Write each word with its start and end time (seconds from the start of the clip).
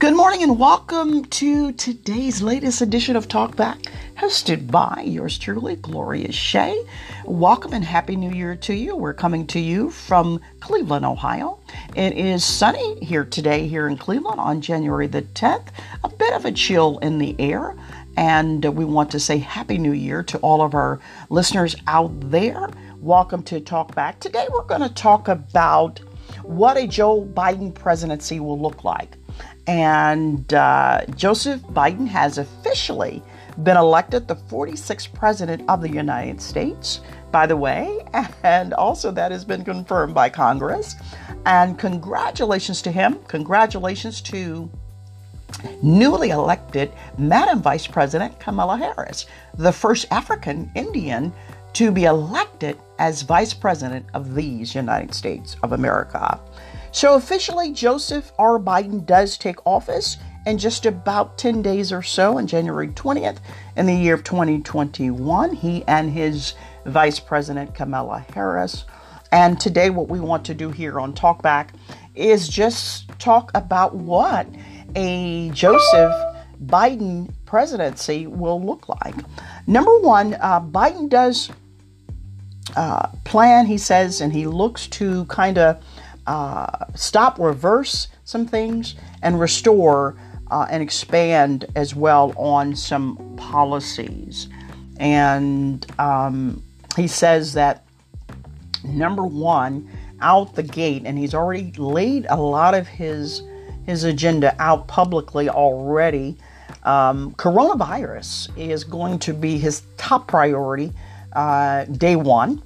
Good 0.00 0.16
morning 0.16 0.42
and 0.42 0.58
welcome 0.58 1.26
to 1.26 1.72
today's 1.72 2.40
latest 2.40 2.80
edition 2.80 3.16
of 3.16 3.28
Talkback, 3.28 3.86
hosted 4.16 4.70
by 4.70 5.02
yours 5.04 5.38
truly, 5.38 5.76
Gloria 5.76 6.32
Shea. 6.32 6.86
Welcome 7.26 7.74
and 7.74 7.84
Happy 7.84 8.16
New 8.16 8.30
Year 8.30 8.56
to 8.56 8.72
you. 8.72 8.96
We're 8.96 9.12
coming 9.12 9.46
to 9.48 9.60
you 9.60 9.90
from 9.90 10.40
Cleveland, 10.60 11.04
Ohio. 11.04 11.60
It 11.94 12.14
is 12.14 12.42
sunny 12.42 13.04
here 13.04 13.26
today, 13.26 13.68
here 13.68 13.88
in 13.88 13.98
Cleveland 13.98 14.40
on 14.40 14.62
January 14.62 15.06
the 15.06 15.20
10th. 15.20 15.66
A 16.02 16.08
bit 16.08 16.32
of 16.32 16.46
a 16.46 16.52
chill 16.52 16.98
in 17.00 17.18
the 17.18 17.36
air. 17.38 17.76
And 18.16 18.64
we 18.64 18.86
want 18.86 19.10
to 19.10 19.20
say 19.20 19.36
Happy 19.36 19.76
New 19.76 19.92
Year 19.92 20.22
to 20.22 20.38
all 20.38 20.62
of 20.62 20.72
our 20.72 20.98
listeners 21.28 21.76
out 21.86 22.30
there. 22.30 22.70
Welcome 23.00 23.42
to 23.42 23.60
Talkback. 23.60 24.18
Today 24.20 24.46
we're 24.50 24.64
going 24.64 24.80
to 24.80 24.88
talk 24.94 25.28
about 25.28 26.00
what 26.42 26.78
a 26.78 26.86
Joe 26.86 27.22
Biden 27.22 27.74
presidency 27.74 28.40
will 28.40 28.58
look 28.58 28.82
like. 28.82 29.18
And 29.70 30.52
uh, 30.52 31.02
Joseph 31.14 31.60
Biden 31.60 32.08
has 32.08 32.38
officially 32.38 33.22
been 33.62 33.76
elected 33.76 34.26
the 34.26 34.34
46th 34.34 35.14
president 35.14 35.62
of 35.70 35.80
the 35.80 35.88
United 35.88 36.40
States, 36.40 37.02
by 37.30 37.46
the 37.46 37.56
way, 37.56 38.04
and 38.42 38.74
also 38.74 39.12
that 39.12 39.30
has 39.30 39.44
been 39.44 39.64
confirmed 39.64 40.12
by 40.12 40.28
Congress. 40.28 40.96
And 41.46 41.78
congratulations 41.78 42.82
to 42.82 42.90
him. 42.90 43.20
Congratulations 43.28 44.20
to 44.22 44.68
newly 45.84 46.30
elected 46.30 46.90
Madam 47.16 47.62
Vice 47.62 47.86
President 47.86 48.40
Kamala 48.40 48.76
Harris, 48.76 49.26
the 49.56 49.70
first 49.70 50.04
African 50.10 50.68
Indian 50.74 51.32
to 51.74 51.92
be 51.92 52.06
elected 52.06 52.76
as 52.98 53.22
Vice 53.22 53.54
President 53.54 54.04
of 54.14 54.34
these 54.34 54.74
United 54.74 55.14
States 55.14 55.54
of 55.62 55.70
America. 55.70 56.40
So 56.92 57.14
officially, 57.14 57.72
Joseph 57.72 58.32
R. 58.38 58.58
Biden 58.58 59.06
does 59.06 59.38
take 59.38 59.64
office 59.64 60.16
in 60.46 60.58
just 60.58 60.86
about 60.86 61.38
10 61.38 61.62
days 61.62 61.92
or 61.92 62.02
so 62.02 62.38
on 62.38 62.46
January 62.46 62.88
20th 62.88 63.38
in 63.76 63.86
the 63.86 63.94
year 63.94 64.14
of 64.14 64.24
2021. 64.24 65.54
He 65.54 65.84
and 65.86 66.10
his 66.10 66.54
Vice 66.86 67.20
President 67.20 67.74
Kamala 67.74 68.24
Harris. 68.34 68.84
And 69.32 69.60
today, 69.60 69.90
what 69.90 70.08
we 70.08 70.18
want 70.18 70.44
to 70.46 70.54
do 70.54 70.70
here 70.70 70.98
on 70.98 71.12
Talkback 71.12 71.68
is 72.16 72.48
just 72.48 73.08
talk 73.20 73.52
about 73.54 73.94
what 73.94 74.48
a 74.96 75.50
Joseph 75.50 76.12
Biden 76.64 77.32
presidency 77.46 78.26
will 78.26 78.60
look 78.60 78.88
like. 78.88 79.14
Number 79.68 79.96
one, 80.00 80.34
uh, 80.34 80.60
Biden 80.60 81.08
does 81.08 81.50
uh, 82.74 83.08
plan, 83.24 83.66
he 83.66 83.78
says, 83.78 84.20
and 84.20 84.32
he 84.32 84.46
looks 84.46 84.88
to 84.88 85.24
kind 85.26 85.58
of 85.58 85.82
uh, 86.30 86.84
stop, 86.94 87.40
reverse 87.40 88.06
some 88.22 88.46
things, 88.46 88.94
and 89.20 89.40
restore 89.40 90.16
uh, 90.52 90.64
and 90.70 90.80
expand 90.80 91.66
as 91.74 91.92
well 91.92 92.32
on 92.36 92.76
some 92.76 93.34
policies. 93.36 94.48
And 95.00 95.84
um, 95.98 96.62
he 96.96 97.08
says 97.08 97.52
that 97.54 97.84
number 98.84 99.24
one, 99.24 99.90
out 100.20 100.54
the 100.54 100.62
gate, 100.62 101.02
and 101.04 101.18
he's 101.18 101.34
already 101.34 101.72
laid 101.72 102.26
a 102.28 102.36
lot 102.36 102.74
of 102.74 102.86
his 102.86 103.42
his 103.86 104.04
agenda 104.04 104.54
out 104.62 104.86
publicly 104.86 105.48
already. 105.48 106.36
Um, 106.84 107.34
coronavirus 107.34 108.56
is 108.56 108.84
going 108.84 109.18
to 109.20 109.34
be 109.34 109.58
his 109.58 109.82
top 109.96 110.28
priority 110.28 110.92
uh, 111.32 111.86
day 111.86 112.14
one, 112.14 112.62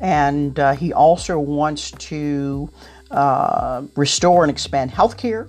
and 0.00 0.58
uh, 0.58 0.72
he 0.72 0.92
also 0.92 1.38
wants 1.38 1.92
to 1.92 2.68
restore 3.96 4.44
and 4.44 4.50
expand 4.50 4.90
healthcare, 4.90 5.48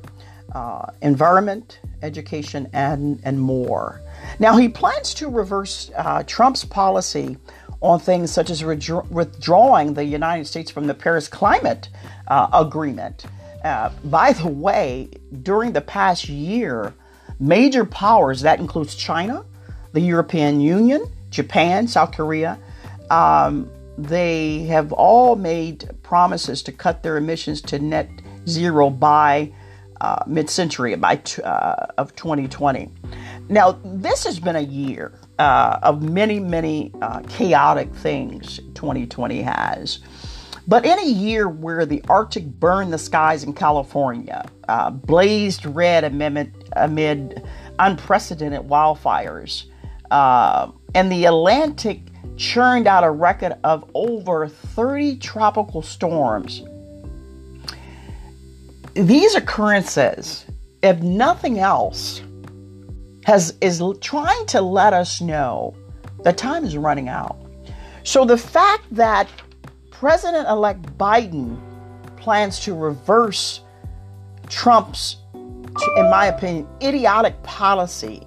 uh, 0.54 0.92
environment, 1.02 1.80
education, 2.02 2.70
and, 2.74 3.20
and 3.24 3.40
more. 3.40 4.02
Now, 4.40 4.58
he 4.58 4.70
plans 4.70 5.14
to 5.16 5.30
reverse 5.30 5.92
uh, 5.96 6.24
Trump's 6.24 6.66
policy 6.66 7.38
on 7.82 8.00
things 8.00 8.32
such 8.32 8.50
as 8.50 8.64
withdrawing 8.64 9.94
the 9.94 10.06
United 10.06 10.48
States 10.48 10.72
from 10.72 10.88
the 10.88 10.94
Paris 10.94 11.28
Climate 11.28 11.90
uh, 12.28 12.48
Agreement. 12.54 13.26
Uh, 13.64 13.90
by 14.06 14.32
the 14.34 14.48
way, 14.48 15.10
during 15.44 15.74
the 15.74 15.82
past 15.82 16.30
year, 16.30 16.94
major 17.40 17.86
powers, 17.86 18.42
that 18.42 18.60
includes 18.60 18.96
China, 18.96 19.44
the 19.94 20.02
European 20.02 20.62
Union, 20.62 21.06
Japan, 21.30 21.88
South 21.88 22.12
Korea, 22.16 22.58
um, 23.10 23.70
they 23.98 24.60
have 24.64 24.92
all 24.94 25.36
made 25.36 25.90
promises 26.06 26.62
to 26.62 26.72
cut 26.72 27.02
their 27.02 27.18
emissions 27.18 27.62
to 27.62 27.80
net 27.80 28.08
zero 28.48 28.92
by 28.92 29.52
uh, 30.02 30.24
mid-century, 30.28 30.96
by 30.96 31.16
t- 31.16 31.42
uh, 31.42 31.88
of 31.98 32.16
2020. 32.16 32.92
Now, 33.50 33.80
this 33.84 34.24
has 34.26 34.40
been 34.40 34.56
a 34.56 34.62
year 34.62 35.14
uh, 35.40 35.80
of 35.82 36.04
many, 36.04 36.40
many 36.40 36.94
uh, 37.02 37.22
chaotic 37.22 37.92
things. 37.96 38.60
2020 38.76 39.42
has. 39.42 40.00
But 40.68 40.86
in 40.86 41.00
a 41.00 41.06
year 41.06 41.48
where 41.48 41.86
the 41.86 42.04
Arctic 42.08 42.46
burned 42.46 42.94
the 42.94 42.98
skies 42.98 43.44
in 43.44 43.54
California, 43.54 44.48
uh, 44.68 44.92
blazed 44.92 45.66
red 45.66 46.04
amid, 46.04 46.54
amid 46.74 47.44
unprecedented 47.80 48.62
wildfires, 48.62 49.66
uh, 50.12 50.72
and 50.94 51.12
the 51.12 51.26
Atlantic 51.26 52.02
churned 52.38 52.88
out 52.88 53.04
a 53.04 53.10
record 53.12 53.54
of 53.64 53.90
over 53.94 54.48
30 54.48 55.18
tropical 55.18 55.82
storms. 55.82 56.64
These 58.94 59.36
occurrences, 59.36 60.46
if 60.82 61.02
nothing 61.02 61.60
else, 61.60 62.22
has 63.26 63.56
is 63.62 63.82
trying 64.02 64.46
to 64.48 64.62
let 64.62 64.94
us 64.94 65.20
know 65.20 65.76
that 66.24 66.38
time 66.38 66.64
is 66.64 66.78
running 66.78 67.10
out. 67.10 67.38
So 68.04 68.24
the 68.24 68.38
fact 68.38 68.84
that 68.92 69.28
President-elect 69.90 70.98
Biden 70.98 71.60
plans 72.18 72.60
to 72.62 72.74
reverse 72.74 73.62
Trump's, 74.48 75.18
in 75.98 76.10
my 76.10 76.28
opinion, 76.28 76.68
idiotic 76.82 77.42
policy 77.44 78.26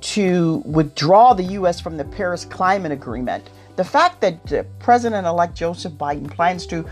to 0.00 0.62
withdraw 0.64 1.34
the 1.34 1.44
U.S. 1.44 1.80
from 1.80 1.96
the 1.96 2.04
Paris 2.04 2.44
Climate 2.44 2.92
Agreement, 2.92 3.50
the 3.76 3.84
fact 3.84 4.20
that 4.20 4.52
uh, 4.52 4.62
President 4.78 5.26
elect 5.26 5.54
Joseph 5.54 5.92
Biden 5.94 6.30
plans 6.30 6.66
to 6.68 6.84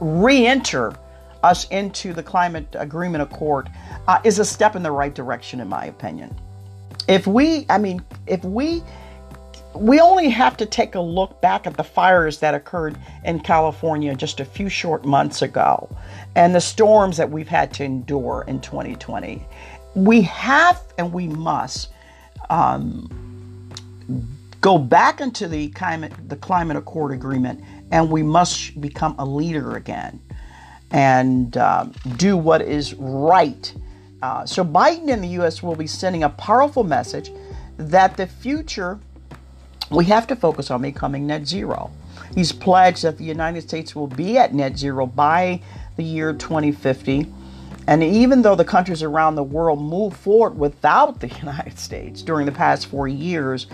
re 0.00 0.46
enter 0.46 0.94
us 1.42 1.68
into 1.68 2.12
the 2.12 2.22
Climate 2.22 2.66
Agreement 2.74 3.22
Accord 3.22 3.70
uh, 4.06 4.20
is 4.24 4.38
a 4.38 4.44
step 4.44 4.76
in 4.76 4.82
the 4.82 4.90
right 4.90 5.14
direction, 5.14 5.60
in 5.60 5.68
my 5.68 5.86
opinion. 5.86 6.34
If 7.08 7.26
we, 7.26 7.66
I 7.68 7.78
mean, 7.78 8.02
if 8.26 8.44
we, 8.44 8.82
we 9.74 10.00
only 10.00 10.28
have 10.28 10.56
to 10.58 10.66
take 10.66 10.94
a 10.94 11.00
look 11.00 11.40
back 11.40 11.66
at 11.66 11.76
the 11.76 11.84
fires 11.84 12.38
that 12.38 12.54
occurred 12.54 12.96
in 13.24 13.40
California 13.40 14.14
just 14.14 14.40
a 14.40 14.44
few 14.44 14.68
short 14.68 15.04
months 15.04 15.42
ago 15.42 15.88
and 16.34 16.54
the 16.54 16.60
storms 16.60 17.16
that 17.16 17.30
we've 17.30 17.48
had 17.48 17.72
to 17.74 17.84
endure 17.84 18.44
in 18.46 18.60
2020. 18.60 19.46
We 19.94 20.22
have 20.22 20.80
and 20.98 21.12
we 21.12 21.26
must 21.28 21.88
um, 22.52 23.08
go 24.60 24.76
back 24.76 25.20
into 25.22 25.48
the 25.48 25.68
climate, 25.70 26.12
the 26.28 26.36
climate 26.36 26.76
accord 26.76 27.12
agreement, 27.12 27.64
and 27.90 28.10
we 28.10 28.22
must 28.22 28.78
become 28.80 29.14
a 29.18 29.24
leader 29.24 29.76
again 29.76 30.20
and 30.90 31.56
um, 31.56 31.92
do 32.18 32.36
what 32.36 32.60
is 32.60 32.92
right. 32.94 33.74
Uh, 34.20 34.44
so 34.44 34.62
Biden 34.62 35.08
in 35.08 35.22
the 35.22 35.28
U.S. 35.28 35.62
will 35.62 35.74
be 35.74 35.86
sending 35.86 36.22
a 36.22 36.28
powerful 36.28 36.84
message 36.84 37.32
that 37.78 38.18
the 38.18 38.26
future 38.26 39.00
we 39.90 40.04
have 40.06 40.26
to 40.26 40.36
focus 40.36 40.70
on 40.70 40.82
becoming 40.82 41.26
net 41.26 41.46
zero. 41.46 41.90
He's 42.34 42.52
pledged 42.52 43.02
that 43.02 43.18
the 43.18 43.24
United 43.24 43.62
States 43.62 43.94
will 43.94 44.06
be 44.06 44.38
at 44.38 44.54
net 44.54 44.78
zero 44.78 45.06
by 45.06 45.62
the 45.96 46.04
year 46.04 46.32
2050 46.32 47.26
and 47.86 48.02
even 48.02 48.42
though 48.42 48.54
the 48.54 48.64
countries 48.64 49.02
around 49.02 49.34
the 49.34 49.42
world 49.42 49.80
moved 49.80 50.16
forward 50.16 50.58
without 50.58 51.20
the 51.20 51.28
United 51.38 51.78
States 51.78 52.22
during 52.22 52.46
the 52.46 52.52
past 52.52 52.86
four 52.86 53.08
years, 53.08 53.66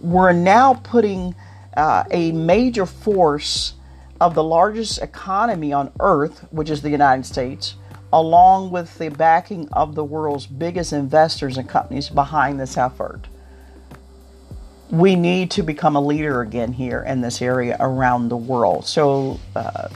we're 0.00 0.32
now 0.32 0.74
putting 0.74 1.34
uh, 1.76 2.04
a 2.10 2.32
major 2.32 2.86
force 2.86 3.74
of 4.20 4.34
the 4.34 4.42
largest 4.42 5.00
economy 5.00 5.72
on 5.72 5.92
earth, 6.00 6.46
which 6.50 6.70
is 6.70 6.82
the 6.82 6.90
United 6.90 7.24
States, 7.24 7.74
along 8.12 8.70
with 8.70 8.98
the 8.98 9.08
backing 9.08 9.68
of 9.72 9.94
the 9.94 10.04
world's 10.04 10.46
biggest 10.46 10.92
investors 10.92 11.56
and 11.56 11.68
companies 11.68 12.08
behind 12.08 12.60
this 12.60 12.76
effort. 12.76 13.26
We 14.90 15.16
need 15.16 15.50
to 15.52 15.62
become 15.62 15.96
a 15.96 16.00
leader 16.00 16.42
again 16.42 16.74
here 16.74 17.02
in 17.02 17.22
this 17.22 17.40
area 17.40 17.76
around 17.80 18.28
the 18.28 18.36
world. 18.36 18.84
So, 18.84 19.40
uh, 19.56 19.88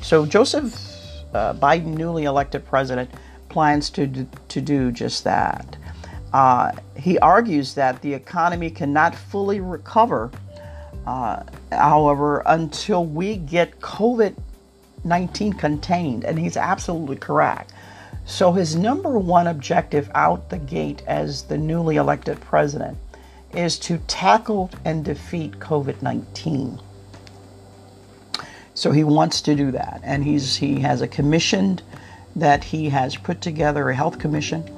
so 0.00 0.24
Joseph 0.24 0.93
uh, 1.34 1.54
Biden, 1.54 1.96
newly 1.96 2.24
elected 2.24 2.64
president, 2.64 3.10
plans 3.48 3.90
to, 3.90 4.26
to 4.48 4.60
do 4.60 4.90
just 4.90 5.24
that. 5.24 5.76
Uh, 6.32 6.72
he 6.96 7.18
argues 7.18 7.74
that 7.74 8.02
the 8.02 8.12
economy 8.12 8.70
cannot 8.70 9.14
fully 9.14 9.60
recover, 9.60 10.30
uh, 11.06 11.42
however, 11.70 12.42
until 12.46 13.04
we 13.04 13.36
get 13.36 13.78
COVID 13.80 14.34
19 15.04 15.52
contained, 15.52 16.24
and 16.24 16.38
he's 16.38 16.56
absolutely 16.56 17.16
correct. 17.16 17.72
So, 18.24 18.52
his 18.52 18.74
number 18.74 19.18
one 19.18 19.46
objective 19.46 20.10
out 20.14 20.48
the 20.48 20.58
gate 20.58 21.02
as 21.06 21.42
the 21.42 21.58
newly 21.58 21.96
elected 21.96 22.40
president 22.40 22.96
is 23.52 23.78
to 23.80 23.98
tackle 24.06 24.70
and 24.84 25.04
defeat 25.04 25.58
COVID 25.58 26.00
19. 26.00 26.80
So, 28.74 28.90
he 28.90 29.04
wants 29.04 29.40
to 29.42 29.54
do 29.54 29.70
that. 29.72 30.00
And 30.02 30.24
he's, 30.24 30.56
he 30.56 30.80
has 30.80 31.00
a 31.00 31.08
commission 31.08 31.80
that 32.36 32.64
he 32.64 32.88
has 32.90 33.16
put 33.16 33.40
together, 33.40 33.88
a 33.88 33.94
health 33.94 34.18
commission. 34.18 34.68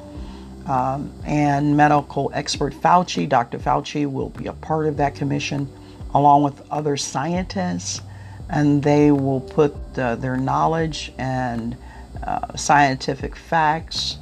Um, 0.66 1.12
and 1.24 1.76
medical 1.76 2.30
expert 2.34 2.74
Fauci, 2.74 3.28
Dr. 3.28 3.58
Fauci, 3.58 4.10
will 4.10 4.30
be 4.30 4.48
a 4.48 4.52
part 4.52 4.86
of 4.86 4.96
that 4.96 5.14
commission 5.14 5.68
along 6.14 6.42
with 6.42 6.60
other 6.70 6.96
scientists, 6.96 8.00
and 8.48 8.82
they 8.82 9.12
will 9.12 9.40
put 9.40 9.74
uh, 9.96 10.16
their 10.16 10.36
knowledge 10.36 11.12
and 11.18 11.76
uh, 12.22 12.56
scientific 12.56 13.36
facts 13.36 14.16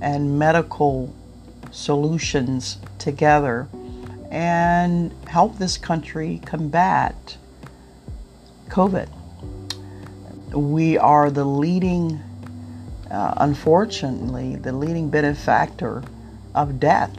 and 0.00 0.38
medical 0.38 1.14
solutions 1.70 2.78
together 2.98 3.68
and 4.30 5.12
help 5.28 5.58
this 5.58 5.76
country 5.76 6.40
combat 6.44 7.36
COVID. 8.74 9.08
We 10.50 10.98
are 10.98 11.30
the 11.30 11.44
leading, 11.44 12.20
uh, 13.08 13.34
unfortunately, 13.36 14.56
the 14.56 14.72
leading 14.72 15.10
benefactor 15.10 16.02
of 16.56 16.80
death 16.80 17.16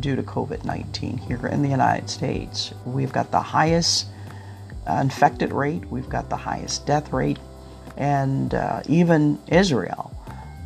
due 0.00 0.16
to 0.16 0.24
COVID 0.24 0.64
19 0.64 1.18
here 1.18 1.46
in 1.46 1.62
the 1.62 1.68
United 1.68 2.10
States. 2.10 2.74
We've 2.84 3.12
got 3.12 3.30
the 3.30 3.40
highest 3.40 4.08
uh, 4.88 4.94
infected 4.94 5.52
rate, 5.52 5.84
we've 5.88 6.08
got 6.08 6.30
the 6.30 6.36
highest 6.36 6.84
death 6.84 7.12
rate, 7.12 7.38
and 7.96 8.52
uh, 8.54 8.82
even 8.88 9.38
Israel 9.46 10.10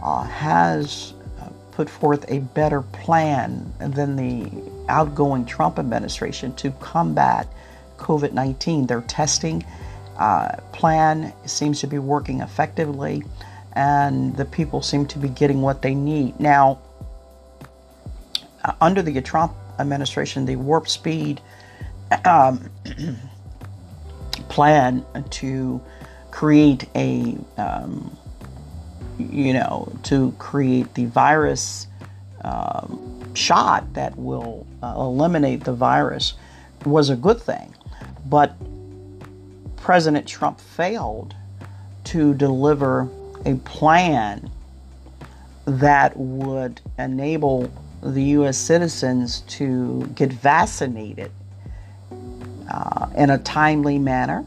uh, 0.02 0.23
has 0.23 1.12
uh, 1.43 1.50
put 1.73 1.90
forth 1.90 2.25
a 2.29 2.38
better 2.38 2.81
plan 2.81 3.70
than 3.79 4.17
the 4.17 4.50
outgoing 4.88 5.44
Trump 5.44 5.79
administration 5.79 6.55
to 6.55 6.70
combat 6.81 7.46
COVID 7.99 8.32
19. 8.32 8.87
They're 8.87 9.02
testing 9.02 9.62
uh, 10.19 10.56
plan 10.73 11.32
seems 11.47 11.81
to 11.81 11.87
be 11.87 11.99
working 11.99 12.41
effectively, 12.41 13.23
and 13.75 14.37
the 14.37 14.44
people 14.44 14.82
seem 14.82 15.06
to 15.06 15.19
be 15.19 15.29
getting 15.29 15.62
what 15.62 15.82
they 15.82 15.94
need. 15.94 16.38
Now, 16.38 16.79
uh, 18.64 18.73
under 18.81 19.03
the 19.03 19.20
Trump 19.20 19.55
administration, 19.79 20.44
the 20.44 20.56
warp 20.56 20.88
speed 20.88 21.41
um, 22.25 22.70
plan 24.49 25.05
to 25.31 25.81
create 26.31 26.88
a, 26.94 27.37
um, 27.56 28.17
you 29.19 29.53
know, 29.53 29.93
to 30.05 30.32
create 30.38 30.93
the 30.94 31.06
virus 31.06 31.87
um, 32.44 33.35
shot 33.35 33.93
that 33.94 34.17
will 34.19 34.67
uh, 34.82 34.94
eliminate 34.97 35.65
the 35.65 35.73
virus 35.73 36.35
was 36.85 37.11
a 37.11 37.17
good 37.17 37.41
thing. 37.41 37.75
But 38.26 38.55
President 39.82 40.26
Trump 40.26 40.61
failed 40.61 41.34
to 42.05 42.32
deliver 42.34 43.08
a 43.44 43.56
plan 43.56 44.50
that 45.67 46.17
would 46.17 46.81
enable 46.99 47.70
the 48.02 48.23
U.S. 48.23 48.56
citizens 48.56 49.40
to 49.40 50.06
get 50.14 50.32
vaccinated 50.32 51.31
uh, 52.73 53.08
in 53.17 53.31
a 53.31 53.38
timely 53.38 53.99
manner 53.99 54.44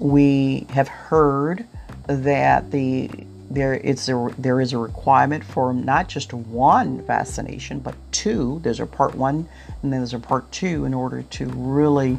we 0.00 0.66
have 0.70 0.88
heard 0.88 1.64
that 2.06 2.70
the 2.72 3.08
there 3.50 3.74
it's 3.74 4.08
a, 4.08 4.34
there 4.38 4.60
is 4.60 4.72
a 4.72 4.78
requirement 4.78 5.44
for 5.44 5.72
not 5.74 6.08
just 6.08 6.32
one 6.32 7.02
vaccination 7.02 7.78
but 7.80 7.94
two. 8.12 8.60
There's 8.62 8.80
a 8.80 8.86
part 8.86 9.14
one 9.14 9.48
and 9.82 9.92
then 9.92 10.00
there's 10.00 10.14
a 10.14 10.18
part 10.18 10.50
two 10.50 10.84
in 10.84 10.94
order 10.94 11.22
to 11.22 11.46
really 11.46 12.18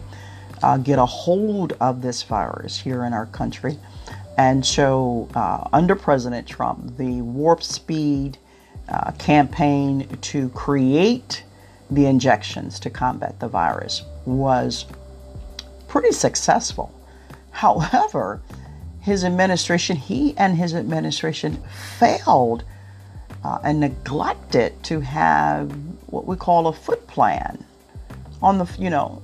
uh, 0.63 0.77
get 0.77 0.99
a 0.99 1.05
hold 1.05 1.73
of 1.79 2.01
this 2.01 2.23
virus 2.23 2.79
here 2.79 3.03
in 3.05 3.13
our 3.13 3.25
country. 3.27 3.77
And 4.37 4.65
so, 4.65 5.29
uh, 5.35 5.67
under 5.73 5.95
President 5.95 6.47
Trump, 6.47 6.97
the 6.97 7.21
warp 7.21 7.63
speed 7.63 8.37
uh, 8.89 9.11
campaign 9.11 10.07
to 10.21 10.49
create 10.49 11.43
the 11.89 12.05
injections 12.05 12.79
to 12.79 12.89
combat 12.89 13.39
the 13.39 13.47
virus 13.47 14.03
was 14.25 14.85
pretty 15.87 16.11
successful. 16.11 16.93
However, 17.51 18.41
his 19.01 19.23
administration, 19.23 19.97
he 19.97 20.35
and 20.37 20.55
his 20.55 20.73
administration 20.73 21.61
failed 21.99 22.63
uh, 23.43 23.59
and 23.63 23.79
neglected 23.79 24.81
to 24.83 24.99
have 25.01 25.71
what 26.07 26.25
we 26.25 26.35
call 26.35 26.67
a 26.67 26.73
foot 26.73 27.05
plan 27.07 27.63
on 28.41 28.57
the, 28.57 28.67
you 28.79 28.89
know, 28.89 29.21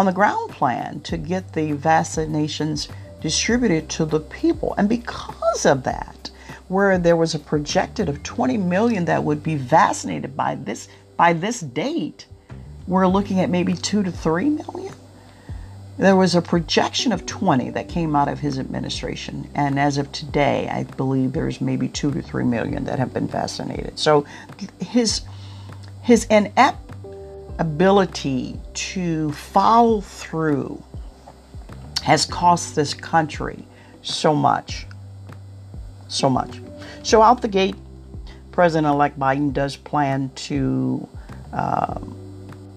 on 0.00 0.06
the 0.06 0.12
ground 0.12 0.50
plan 0.50 0.98
to 1.02 1.18
get 1.18 1.52
the 1.52 1.74
vaccinations 1.74 2.88
distributed 3.20 3.86
to 3.90 4.06
the 4.06 4.18
people. 4.18 4.74
And 4.78 4.88
because 4.88 5.66
of 5.66 5.82
that, 5.82 6.30
where 6.68 6.96
there 6.96 7.16
was 7.16 7.34
a 7.34 7.38
projected 7.38 8.08
of 8.08 8.22
20 8.22 8.56
million 8.56 9.04
that 9.04 9.22
would 9.22 9.42
be 9.42 9.56
vaccinated 9.56 10.34
by 10.34 10.54
this 10.54 10.88
by 11.18 11.34
this 11.34 11.60
date, 11.60 12.24
we're 12.86 13.06
looking 13.06 13.40
at 13.40 13.50
maybe 13.50 13.74
2 13.74 14.02
to 14.04 14.10
3 14.10 14.48
million. 14.48 14.94
There 15.98 16.16
was 16.16 16.34
a 16.34 16.40
projection 16.40 17.12
of 17.12 17.26
20 17.26 17.68
that 17.68 17.90
came 17.90 18.16
out 18.16 18.28
of 18.28 18.38
his 18.38 18.58
administration, 18.58 19.50
and 19.54 19.78
as 19.78 19.98
of 19.98 20.10
today, 20.12 20.66
I 20.72 20.84
believe 20.84 21.34
there's 21.34 21.60
maybe 21.60 21.88
two 21.88 22.10
to 22.12 22.22
three 22.22 22.44
million 22.44 22.84
that 22.84 22.98
have 22.98 23.12
been 23.12 23.28
vaccinated. 23.28 23.98
So 23.98 24.24
his 24.78 25.20
his 26.00 26.24
inept 26.30 26.89
ability 27.60 28.58
to 28.74 29.30
follow 29.32 30.00
through 30.00 30.82
has 32.02 32.26
cost 32.26 32.74
this 32.74 32.94
country 32.94 33.64
so 34.02 34.34
much, 34.34 34.86
so 36.08 36.28
much. 36.28 36.60
So 37.02 37.22
out 37.22 37.42
the 37.42 37.48
gate, 37.48 37.76
President-elect 38.50 39.18
Biden 39.18 39.52
does 39.52 39.76
plan 39.76 40.30
to 40.34 41.08
uh, 41.52 42.00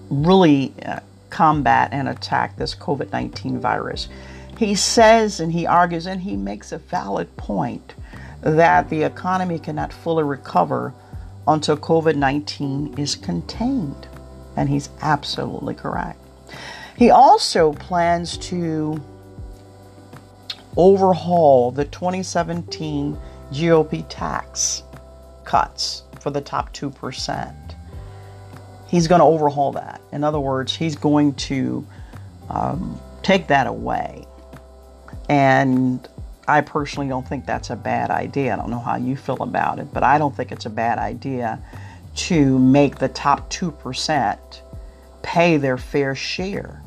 really. 0.08 0.72
Uh, 0.84 1.00
combat 1.34 1.88
and 1.92 2.08
attack 2.08 2.56
this 2.56 2.76
COVID 2.76 3.10
19 3.10 3.58
virus. 3.58 4.08
He 4.56 4.76
says 4.76 5.40
and 5.40 5.52
he 5.52 5.66
argues 5.66 6.06
and 6.06 6.20
he 6.20 6.36
makes 6.36 6.70
a 6.70 6.78
valid 6.78 7.36
point 7.36 7.94
that 8.40 8.88
the 8.88 9.02
economy 9.02 9.58
cannot 9.58 9.92
fully 9.92 10.22
recover 10.22 10.94
until 11.48 11.76
COVID 11.76 12.14
19 12.14 12.94
is 12.96 13.16
contained. 13.16 14.06
And 14.56 14.68
he's 14.68 14.88
absolutely 15.00 15.74
correct. 15.74 16.18
He 16.96 17.10
also 17.10 17.72
plans 17.72 18.38
to 18.38 19.02
overhaul 20.76 21.70
the 21.70 21.84
2017 21.86 23.18
GOP 23.52 24.06
tax 24.08 24.82
cuts 25.44 26.04
for 26.20 26.30
the 26.30 26.40
top 26.40 26.72
2% 26.72 27.54
he's 28.94 29.08
going 29.08 29.18
to 29.18 29.24
overhaul 29.24 29.72
that. 29.72 30.00
In 30.12 30.22
other 30.22 30.38
words, 30.38 30.72
he's 30.72 30.94
going 30.94 31.34
to 31.34 31.84
um, 32.48 33.00
take 33.24 33.48
that 33.48 33.66
away. 33.66 34.24
And 35.28 36.06
I 36.46 36.60
personally 36.60 37.08
don't 37.08 37.26
think 37.26 37.44
that's 37.44 37.70
a 37.70 37.76
bad 37.76 38.10
idea. 38.12 38.52
I 38.52 38.56
don't 38.56 38.70
know 38.70 38.78
how 38.78 38.94
you 38.94 39.16
feel 39.16 39.42
about 39.42 39.80
it, 39.80 39.92
but 39.92 40.04
I 40.04 40.16
don't 40.16 40.34
think 40.36 40.52
it's 40.52 40.66
a 40.66 40.70
bad 40.70 40.98
idea 40.98 41.58
to 42.14 42.58
make 42.58 42.98
the 42.98 43.08
top 43.08 43.50
2% 43.50 44.38
pay 45.22 45.56
their 45.56 45.76
fair 45.76 46.14
share. 46.14 46.82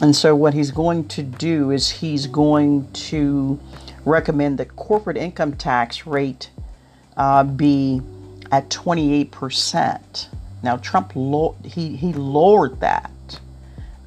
And 0.00 0.14
so, 0.14 0.34
what 0.34 0.54
he's 0.54 0.70
going 0.70 1.08
to 1.08 1.22
do 1.22 1.70
is 1.70 1.88
he's 1.88 2.26
going 2.26 2.90
to 2.92 3.60
recommend 4.04 4.58
that 4.58 4.76
corporate 4.76 5.16
income 5.16 5.54
tax 5.54 6.06
rate 6.06 6.50
uh, 7.16 7.44
be 7.44 8.02
at 8.50 8.68
28%. 8.68 10.28
Now, 10.62 10.76
Trump 10.78 11.12
lo- 11.14 11.56
he, 11.64 11.96
he 11.96 12.12
lowered 12.12 12.80
that 12.80 13.10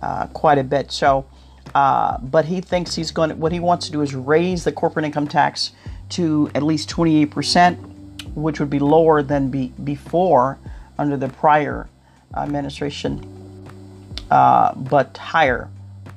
uh, 0.02 0.28
quite 0.28 0.58
a 0.58 0.64
bit. 0.64 0.92
So, 0.92 1.26
uh, 1.74 2.18
but 2.20 2.46
he 2.46 2.62
thinks 2.62 2.96
he's 2.96 3.12
going 3.12 3.30
to, 3.30 3.36
what 3.36 3.52
he 3.52 3.60
wants 3.60 3.86
to 3.88 3.92
do 3.92 4.02
is 4.02 4.14
raise 4.16 4.64
the 4.64 4.72
corporate 4.72 5.06
income 5.06 5.28
tax 5.28 5.72
to 6.10 6.50
at 6.56 6.64
least 6.64 6.90
28%, 6.90 7.78
which 8.38 8.60
would 8.60 8.70
be 8.70 8.78
lower 8.78 9.24
than 9.24 9.50
be, 9.50 9.74
before 9.84 10.60
under 11.00 11.18
the 11.18 11.28
prior 11.28 11.90
administration, 12.36 13.20
uh, 14.30 14.76
but 14.76 15.18
higher 15.18 15.70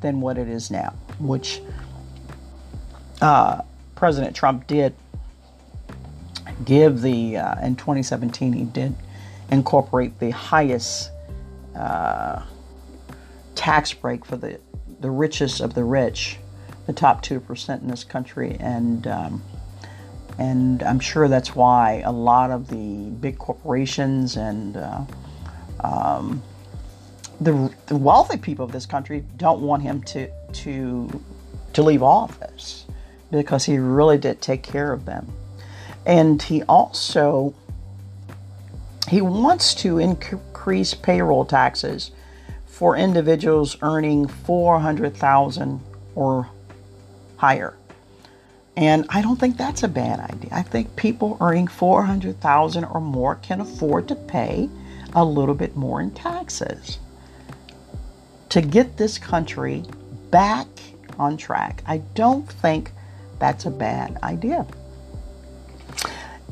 than 0.02 0.20
what 0.20 0.36
it 0.36 0.46
is 0.46 0.70
now, 0.70 0.92
which 1.18 1.62
uh, 3.22 3.62
President 3.94 4.36
Trump 4.36 4.66
did 4.66 4.94
give 6.66 7.00
the, 7.00 7.38
uh, 7.38 7.66
in 7.66 7.74
2017, 7.74 8.52
he 8.52 8.64
did 8.64 8.94
incorporate 9.50 10.18
the 10.18 10.30
highest 10.30 11.10
uh, 11.74 12.42
tax 13.54 13.94
break 13.94 14.26
for 14.26 14.36
the, 14.36 14.60
the 15.00 15.10
richest 15.10 15.62
of 15.62 15.72
the 15.72 15.84
rich, 15.84 16.36
the 16.86 16.92
top 16.92 17.24
2% 17.24 17.80
in 17.80 17.88
this 17.88 18.04
country. 18.04 18.58
And, 18.60 19.06
um, 19.06 19.42
and 20.40 20.82
I'm 20.82 20.98
sure 20.98 21.28
that's 21.28 21.54
why 21.54 22.02
a 22.04 22.10
lot 22.10 22.50
of 22.50 22.68
the 22.68 23.10
big 23.20 23.36
corporations 23.36 24.38
and 24.38 24.74
uh, 24.74 25.02
um, 25.84 26.42
the, 27.42 27.72
the 27.86 27.96
wealthy 27.96 28.38
people 28.38 28.64
of 28.64 28.72
this 28.72 28.86
country 28.86 29.22
don't 29.36 29.60
want 29.60 29.82
him 29.82 30.02
to 30.04 30.30
to 30.52 31.22
to 31.74 31.82
leave 31.82 32.02
office 32.02 32.86
because 33.30 33.66
he 33.66 33.78
really 33.78 34.16
did 34.16 34.40
take 34.40 34.62
care 34.62 34.92
of 34.92 35.04
them, 35.04 35.30
and 36.06 36.42
he 36.42 36.62
also 36.62 37.54
he 39.08 39.20
wants 39.20 39.74
to 39.74 39.98
increase 39.98 40.94
payroll 40.94 41.44
taxes 41.44 42.12
for 42.66 42.96
individuals 42.96 43.76
earning 43.82 44.26
400,000 44.26 45.80
or 46.14 46.48
higher. 47.36 47.76
And 48.76 49.04
I 49.08 49.20
don't 49.20 49.38
think 49.38 49.56
that's 49.56 49.82
a 49.82 49.88
bad 49.88 50.20
idea. 50.20 50.50
I 50.52 50.62
think 50.62 50.94
people 50.96 51.36
earning 51.40 51.66
400,000 51.66 52.84
or 52.84 53.00
more 53.00 53.34
can 53.36 53.60
afford 53.60 54.08
to 54.08 54.14
pay 54.14 54.68
a 55.14 55.24
little 55.24 55.54
bit 55.54 55.76
more 55.76 56.00
in 56.00 56.12
taxes 56.12 56.98
to 58.48 58.60
get 58.60 58.96
this 58.96 59.18
country 59.18 59.84
back 60.30 60.66
on 61.18 61.36
track. 61.36 61.82
I 61.86 61.98
don't 62.14 62.48
think 62.48 62.92
that's 63.38 63.66
a 63.66 63.70
bad 63.70 64.18
idea. 64.22 64.66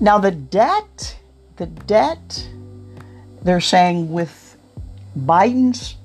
Now 0.00 0.18
the 0.18 0.30
debt, 0.30 1.18
the 1.56 1.66
debt 1.66 2.48
they're 3.42 3.60
saying 3.60 4.12
with 4.12 4.56
Biden's 5.16 5.96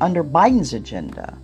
under 0.00 0.24
Biden's 0.24 0.72
agenda, 0.72 1.36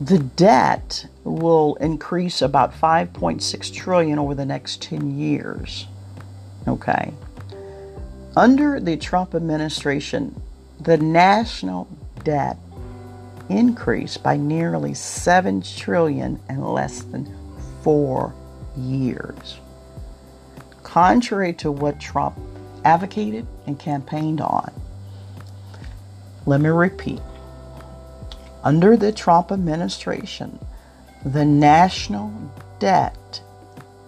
the 0.00 0.20
debt 0.20 1.06
will 1.24 1.74
increase 1.76 2.40
about 2.40 2.72
5.6 2.72 3.74
trillion 3.74 4.18
over 4.18 4.32
the 4.34 4.46
next 4.46 4.80
10 4.82 5.18
years. 5.18 5.86
Okay. 6.68 7.12
Under 8.36 8.78
the 8.78 8.96
Trump 8.96 9.34
administration, 9.34 10.40
the 10.80 10.96
national 10.96 11.88
debt 12.22 12.56
increased 13.48 14.22
by 14.22 14.36
nearly 14.36 14.94
7 14.94 15.62
trillion 15.62 16.38
in 16.48 16.62
less 16.62 17.02
than 17.02 17.34
4 17.82 18.32
years. 18.76 19.58
Contrary 20.84 21.52
to 21.54 21.72
what 21.72 21.98
Trump 21.98 22.38
advocated 22.84 23.46
and 23.66 23.76
campaigned 23.78 24.40
on. 24.40 24.72
Let 26.46 26.60
me 26.60 26.68
repeat. 26.68 27.20
Under 28.64 28.96
the 28.96 29.12
Trump 29.12 29.52
administration, 29.52 30.58
the 31.24 31.44
national 31.44 32.32
debt 32.78 33.40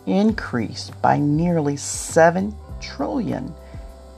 increased 0.07 1.01
by 1.01 1.19
nearly 1.19 1.77
7 1.77 2.55
trillion 2.81 3.55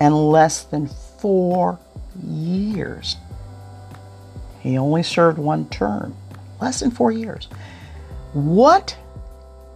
in 0.00 0.12
less 0.12 0.62
than 0.62 0.88
4 1.18 1.78
years. 2.22 3.16
He 4.60 4.78
only 4.78 5.02
served 5.02 5.38
one 5.38 5.68
term, 5.68 6.14
less 6.60 6.80
than 6.80 6.90
4 6.90 7.12
years. 7.12 7.48
What 8.32 8.96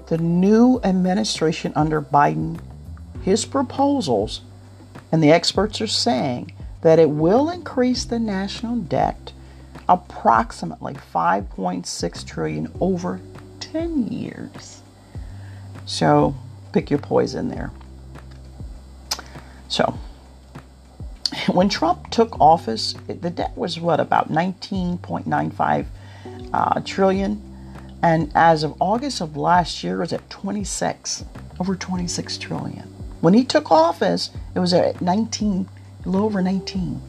the 0.07 0.19
new 0.19 0.81
administration 0.85 1.73
under 1.75 2.01
Biden, 2.01 2.61
his 3.23 3.45
proposals, 3.45 4.41
and 5.11 5.23
the 5.23 5.33
experts 5.33 5.81
are 5.81 5.87
saying 5.87 6.53
that 6.83 6.99
it 6.99 7.11
will 7.11 7.51
increase 7.51 8.05
the 8.05 8.19
national 8.19 8.77
debt 8.77 9.33
approximately 9.89 10.95
5.6 10.95 12.27
trillion 12.27 12.73
over 12.81 13.21
10 13.61 14.09
years. 14.09 14.83
So 15.85 16.35
pick 16.73 16.91
your 16.91 16.99
poison 16.99 17.49
there. 17.49 17.71
So 19.69 19.99
when 21.49 21.69
Trump 21.69 22.11
took 22.11 22.41
office, 22.41 22.95
the 23.07 23.31
debt 23.31 23.57
was 23.57 23.81
what 23.81 24.01
about 24.01 24.31
19.95 24.31 25.87
uh, 26.53 26.81
trillion, 26.85 27.43
and 28.03 28.31
as 28.35 28.63
of 28.63 28.77
August 28.81 29.21
of 29.21 29.37
last 29.37 29.83
year, 29.83 29.97
it 29.97 30.01
was 30.01 30.13
at 30.13 30.29
26, 30.31 31.25
over 31.59 31.75
26 31.75 32.39
trillion. 32.39 32.83
When 33.21 33.35
he 33.35 33.45
took 33.45 33.71
office, 33.71 34.31
it 34.55 34.59
was 34.59 34.73
at 34.73 35.01
19, 35.01 35.69
a 36.05 36.09
little 36.09 36.27
over 36.27 36.43
19. 36.43 37.01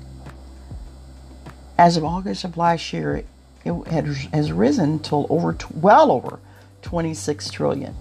As 1.78 1.98
of 1.98 2.04
August 2.04 2.44
of 2.44 2.58
last 2.58 2.92
year, 2.92 3.18
it 3.64 3.88
had, 3.88 4.08
has 4.34 4.52
risen 4.52 5.00
to 5.00 5.28
over, 5.30 5.56
well 5.74 6.12
over 6.12 6.40
26 6.82 7.52
trillion. 7.52 7.96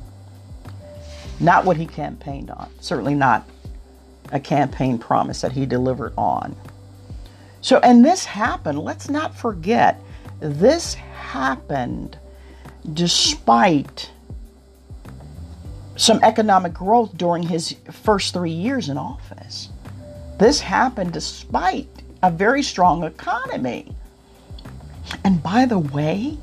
Not 1.39 1.65
what 1.65 1.77
he 1.77 1.87
campaigned 1.87 2.51
on. 2.51 2.71
Certainly 2.81 3.15
not 3.15 3.49
a 4.33 4.41
campaign 4.41 4.99
promise 4.99 5.43
that 5.43 5.53
he 5.53 5.67
delivered 5.67 6.13
on. 6.17 6.57
So, 7.61 7.79
and 7.79 8.05
this 8.05 8.25
happened, 8.25 8.79
let's 8.79 9.11
not 9.11 9.37
forget, 9.37 10.01
this 10.41 10.95
happened 10.95 12.19
despite 12.93 14.11
some 15.97 16.21
economic 16.23 16.73
growth 16.73 17.17
during 17.17 17.43
his 17.43 17.75
first 17.91 18.33
three 18.33 18.51
years 18.51 18.89
in 18.89 18.97
office. 18.99 19.69
This 20.39 20.61
happened 20.61 21.13
despite 21.13 21.89
a 22.27 22.31
very 22.31 22.63
strong 22.63 23.05
economy. 23.05 23.95
And 25.23 25.41
by 25.41 25.65
the 25.65 25.79
way, 25.79 26.37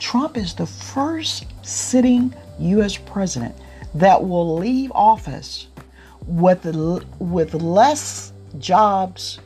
Trump 0.00 0.36
is 0.36 0.54
the 0.54 0.66
first 0.66 1.46
sitting 1.62 2.34
U.S. 2.58 2.96
president 2.96 3.54
that 3.94 4.26
will 4.26 4.56
leave 4.56 4.90
office 4.92 5.68
with, 6.26 6.64
with 7.20 7.54
less 7.54 8.32
jobs 8.58 9.38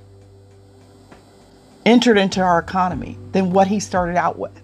entered 1.84 2.16
into 2.16 2.40
our 2.40 2.58
economy 2.58 3.18
than 3.32 3.50
what 3.50 3.66
he 3.66 3.78
started 3.78 4.16
out 4.16 4.38
with. 4.38 4.58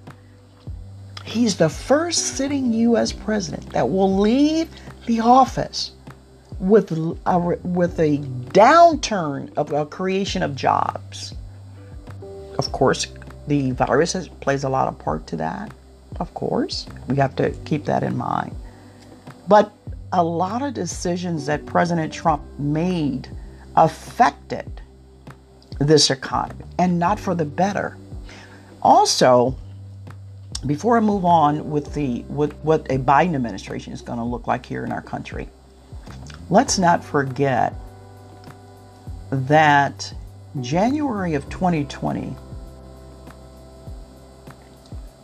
He's 1.26 1.56
the 1.56 1.68
first 1.68 2.36
sitting 2.36 2.72
U.S. 2.72 3.12
president 3.12 3.70
that 3.72 3.90
will 3.90 4.18
leave 4.18 4.70
the 5.04 5.20
office 5.20 5.92
with 6.58 6.92
a, 6.92 7.58
with 7.62 7.98
a 8.00 8.18
downturn 8.18 9.52
of 9.56 9.72
a 9.72 9.86
creation 9.86 10.42
of 10.42 10.54
jobs. 10.54 11.34
Of 12.58 12.72
course, 12.72 13.06
the 13.46 13.70
virus 13.72 14.12
has, 14.14 14.28
plays 14.28 14.64
a 14.64 14.68
lot 14.68 14.88
of 14.88 14.98
part 14.98 15.26
to 15.28 15.36
that. 15.36 15.72
Of 16.18 16.34
course, 16.34 16.86
we 17.06 17.16
have 17.16 17.36
to 17.36 17.50
keep 17.64 17.84
that 17.84 18.02
in 18.02 18.16
mind. 18.16 18.54
But 19.46 19.72
a 20.12 20.22
lot 20.22 20.62
of 20.62 20.74
decisions 20.74 21.46
that 21.46 21.64
President 21.66 22.12
Trump 22.12 22.42
made 22.58 23.28
affected 23.76 24.80
this 25.78 26.10
economy 26.10 26.64
and 26.78 26.98
not 26.98 27.20
for 27.20 27.34
the 27.34 27.44
better. 27.44 27.96
Also, 28.82 29.56
before 30.66 30.96
I 30.96 31.00
move 31.00 31.24
on 31.24 31.70
with 31.70 31.94
the 31.94 32.22
with 32.28 32.52
what 32.62 32.90
a 32.90 32.98
Biden 32.98 33.34
administration 33.34 33.92
is 33.92 34.02
going 34.02 34.18
to 34.18 34.24
look 34.24 34.46
like 34.46 34.66
here 34.66 34.84
in 34.84 34.90
our 34.90 35.02
country, 35.02 35.48
let's 36.50 36.78
not 36.78 37.04
forget 37.04 37.74
that 39.30 40.12
January 40.60 41.34
of 41.34 41.48
2020, 41.50 42.34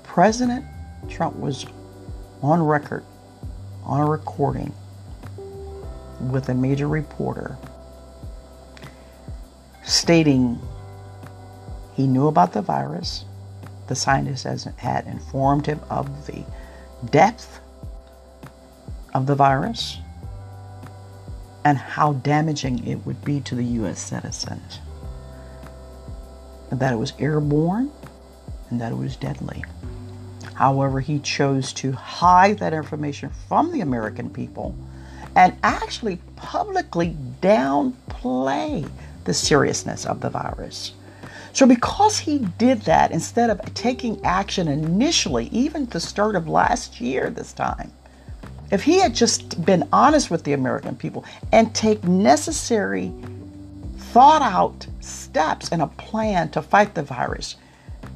President 0.03 0.65
Trump 1.09 1.37
was 1.37 1.67
on 2.43 2.63
record, 2.63 3.05
on 3.85 4.01
a 4.01 4.07
recording 4.07 4.73
with 6.31 6.49
a 6.49 6.55
major 6.55 6.87
reporter 6.87 7.57
stating 9.83 10.61
he 11.95 12.07
knew 12.07 12.27
about 12.27 12.53
the 12.53 12.63
virus. 12.63 13.25
The 13.87 13.95
scientists 13.95 14.65
had 14.77 15.07
informed 15.07 15.67
him 15.67 15.81
of 15.91 16.27
the 16.27 16.45
depth 17.11 17.61
of 19.13 19.27
the 19.27 19.35
virus 19.35 19.99
and 21.65 21.79
how 21.79 22.13
damaging 22.15 22.87
it 22.87 22.97
would 23.07 23.25
be 23.25 23.41
to 23.41 23.55
the 23.55 23.65
U.S. 23.65 24.01
citizens. 24.01 24.81
That 26.71 26.93
it 26.93 26.97
was 26.97 27.13
airborne 27.19 27.91
and 28.71 28.81
that 28.81 28.93
it 28.93 28.99
was 28.99 29.17
deadly. 29.17 29.65
However, 30.55 31.01
he 31.01 31.19
chose 31.19 31.73
to 31.75 31.93
hide 31.93 32.59
that 32.59 32.73
information 32.73 33.31
from 33.49 33.73
the 33.73 33.81
American 33.81 34.31
people 34.31 34.75
and 35.35 35.57
actually 35.63 36.19
publicly 36.37 37.17
downplay 37.41 38.89
the 39.25 39.35
seriousness 39.35 40.07
of 40.07 40.21
the 40.21 40.31
virus. 40.31 40.93
So, 41.53 41.67
because 41.67 42.19
he 42.19 42.39
did 42.39 42.83
that, 42.83 43.13
instead 43.13 43.51
of 43.51 43.61
taking 43.75 44.25
action 44.25 44.69
initially, 44.69 45.47
even 45.47 45.85
at 45.85 45.91
the 45.91 46.01
start 46.01 46.35
of 46.35 46.49
last 46.49 47.01
year, 47.01 47.31
this 47.31 47.53
time, 47.53 47.93
if 48.71 48.83
he 48.83 48.99
had 48.99 49.15
just 49.15 49.65
been 49.65 49.89
honest 49.93 50.31
with 50.31 50.45
the 50.45 50.53
American 50.53 50.97
people 50.97 51.25
and 51.53 51.75
take 51.75 52.03
necessary, 52.05 53.13
thought 53.97 54.43
out 54.43 54.87
steps 55.01 55.69
and 55.71 55.83
a 55.83 55.87
plan 55.87 56.51
to 56.51 56.63
fight 56.63 56.95
the 56.95 57.03
virus, 57.03 57.57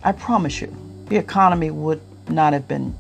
I 0.02 0.12
promise 0.12 0.61
you, 0.61 0.75
the 1.07 1.17
economy 1.17 1.71
would 1.71 2.00
not 2.28 2.52
have 2.52 2.69
been 2.69 2.97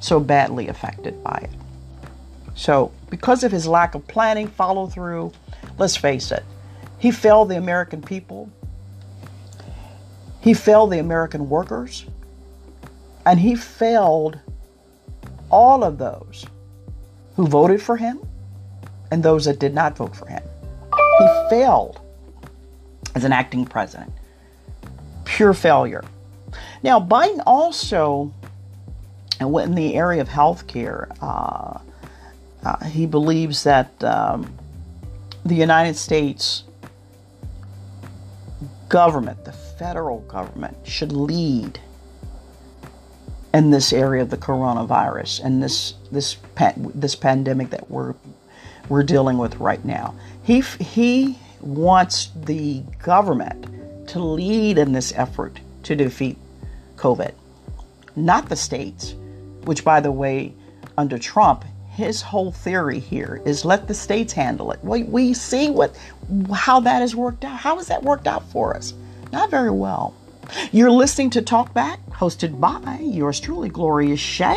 so 0.00 0.20
badly 0.20 0.68
affected 0.68 1.22
by 1.22 1.40
it. 1.42 1.50
So 2.54 2.92
because 3.10 3.44
of 3.44 3.52
his 3.52 3.66
lack 3.66 3.94
of 3.94 4.06
planning, 4.06 4.46
follow 4.48 4.86
through, 4.86 5.32
let's 5.78 5.96
face 5.96 6.30
it, 6.30 6.44
he 6.98 7.10
failed 7.10 7.48
the 7.48 7.56
American 7.56 8.00
people. 8.00 8.50
He 10.40 10.54
failed 10.54 10.92
the 10.92 10.98
American 10.98 11.48
workers. 11.48 12.06
And 13.26 13.40
he 13.40 13.54
failed 13.54 14.38
all 15.50 15.82
of 15.82 15.98
those 15.98 16.44
who 17.36 17.46
voted 17.46 17.82
for 17.82 17.96
him 17.96 18.20
and 19.10 19.22
those 19.22 19.44
that 19.44 19.58
did 19.58 19.74
not 19.74 19.96
vote 19.96 20.14
for 20.14 20.26
him. 20.26 20.42
He 21.18 21.26
failed 21.50 22.00
as 23.14 23.24
an 23.24 23.32
acting 23.32 23.64
president. 23.64 24.12
Pure 25.24 25.54
failure. 25.54 26.04
Now, 26.82 27.00
Biden 27.00 27.42
also, 27.46 28.32
in 29.40 29.74
the 29.74 29.94
area 29.94 30.20
of 30.20 30.28
health 30.28 30.66
care, 30.66 31.08
uh, 31.20 31.78
uh, 32.64 32.84
he 32.84 33.06
believes 33.06 33.64
that 33.64 34.02
um, 34.02 34.52
the 35.44 35.54
United 35.54 35.96
States 35.96 36.64
government, 38.88 39.44
the 39.44 39.52
federal 39.52 40.20
government, 40.20 40.76
should 40.84 41.12
lead 41.12 41.80
in 43.54 43.70
this 43.70 43.92
area 43.92 44.20
of 44.20 44.30
the 44.30 44.36
coronavirus 44.36 45.42
and 45.44 45.62
this 45.62 45.94
this 46.10 46.36
this 46.94 47.14
pandemic 47.14 47.70
that 47.70 47.88
we're 47.90 48.14
we're 48.88 49.04
dealing 49.04 49.38
with 49.38 49.56
right 49.56 49.82
now. 49.84 50.14
He 50.42 50.60
he 50.60 51.38
wants 51.60 52.30
the 52.44 52.82
government 53.02 54.08
to 54.08 54.18
lead 54.18 54.76
in 54.76 54.92
this 54.92 55.12
effort 55.16 55.60
to 55.84 55.94
defeat 55.94 56.36
COVID, 56.96 57.32
not 58.16 58.48
the 58.48 58.56
states, 58.56 59.14
which 59.64 59.84
by 59.84 60.00
the 60.00 60.12
way, 60.12 60.52
under 60.98 61.16
Trump 61.16 61.64
his 61.94 62.20
whole 62.20 62.50
theory 62.50 62.98
here 62.98 63.40
is 63.44 63.64
let 63.64 63.86
the 63.86 63.94
states 63.94 64.32
handle 64.32 64.72
it. 64.72 64.82
We, 64.82 65.04
we 65.04 65.32
see 65.32 65.70
what 65.70 65.96
how 66.52 66.80
that 66.80 67.00
has 67.00 67.14
worked 67.14 67.44
out. 67.44 67.56
How 67.56 67.76
has 67.76 67.86
that 67.86 68.02
worked 68.02 68.26
out 68.26 68.50
for 68.50 68.76
us? 68.76 68.94
Not 69.32 69.48
very 69.48 69.70
well. 69.70 70.12
You're 70.72 70.90
listening 70.90 71.30
to 71.30 71.42
Talk 71.42 71.72
Back, 71.74 72.00
hosted 72.10 72.60
by 72.60 72.98
yours 73.00 73.40
truly, 73.40 73.68
Gloria 73.68 74.16
Shea. 74.16 74.56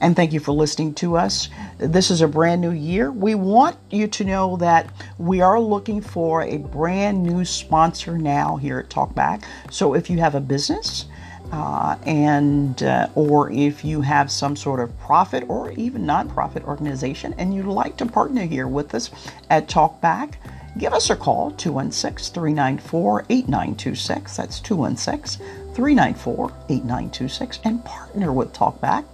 And 0.00 0.14
thank 0.14 0.32
you 0.32 0.40
for 0.40 0.52
listening 0.52 0.94
to 0.94 1.16
us. 1.16 1.48
This 1.78 2.10
is 2.10 2.20
a 2.20 2.28
brand 2.28 2.60
new 2.60 2.70
year. 2.70 3.10
We 3.10 3.34
want 3.34 3.76
you 3.90 4.06
to 4.08 4.24
know 4.24 4.56
that 4.58 4.90
we 5.18 5.40
are 5.40 5.58
looking 5.58 6.00
for 6.00 6.42
a 6.42 6.58
brand 6.58 7.22
new 7.22 7.44
sponsor 7.44 8.18
now 8.18 8.56
here 8.56 8.78
at 8.78 8.90
Talkback. 8.90 9.44
So 9.70 9.94
if 9.94 10.10
you 10.10 10.18
have 10.18 10.34
a 10.34 10.40
business, 10.40 11.06
uh, 11.52 11.96
and 12.04 12.82
uh, 12.82 13.08
or 13.14 13.50
if 13.52 13.84
you 13.84 14.00
have 14.00 14.30
some 14.30 14.56
sort 14.56 14.80
of 14.80 14.98
profit 14.98 15.44
or 15.48 15.70
even 15.72 16.02
nonprofit 16.02 16.64
organization 16.64 17.34
and 17.38 17.54
you'd 17.54 17.66
like 17.66 17.96
to 17.96 18.04
partner 18.04 18.42
here 18.42 18.66
with 18.66 18.94
us 18.94 19.10
at 19.48 19.68
Talkback, 19.68 20.34
give 20.78 20.92
us 20.92 21.10
a 21.10 21.16
call 21.16 21.50
216 21.52 22.34
394 22.34 23.26
8926. 23.30 24.36
That's 24.36 24.60
216 24.60 25.44
394 25.74 26.46
8926 26.68 27.60
and 27.64 27.84
partner 27.84 28.32
with 28.32 28.52
Talkback. 28.52 29.04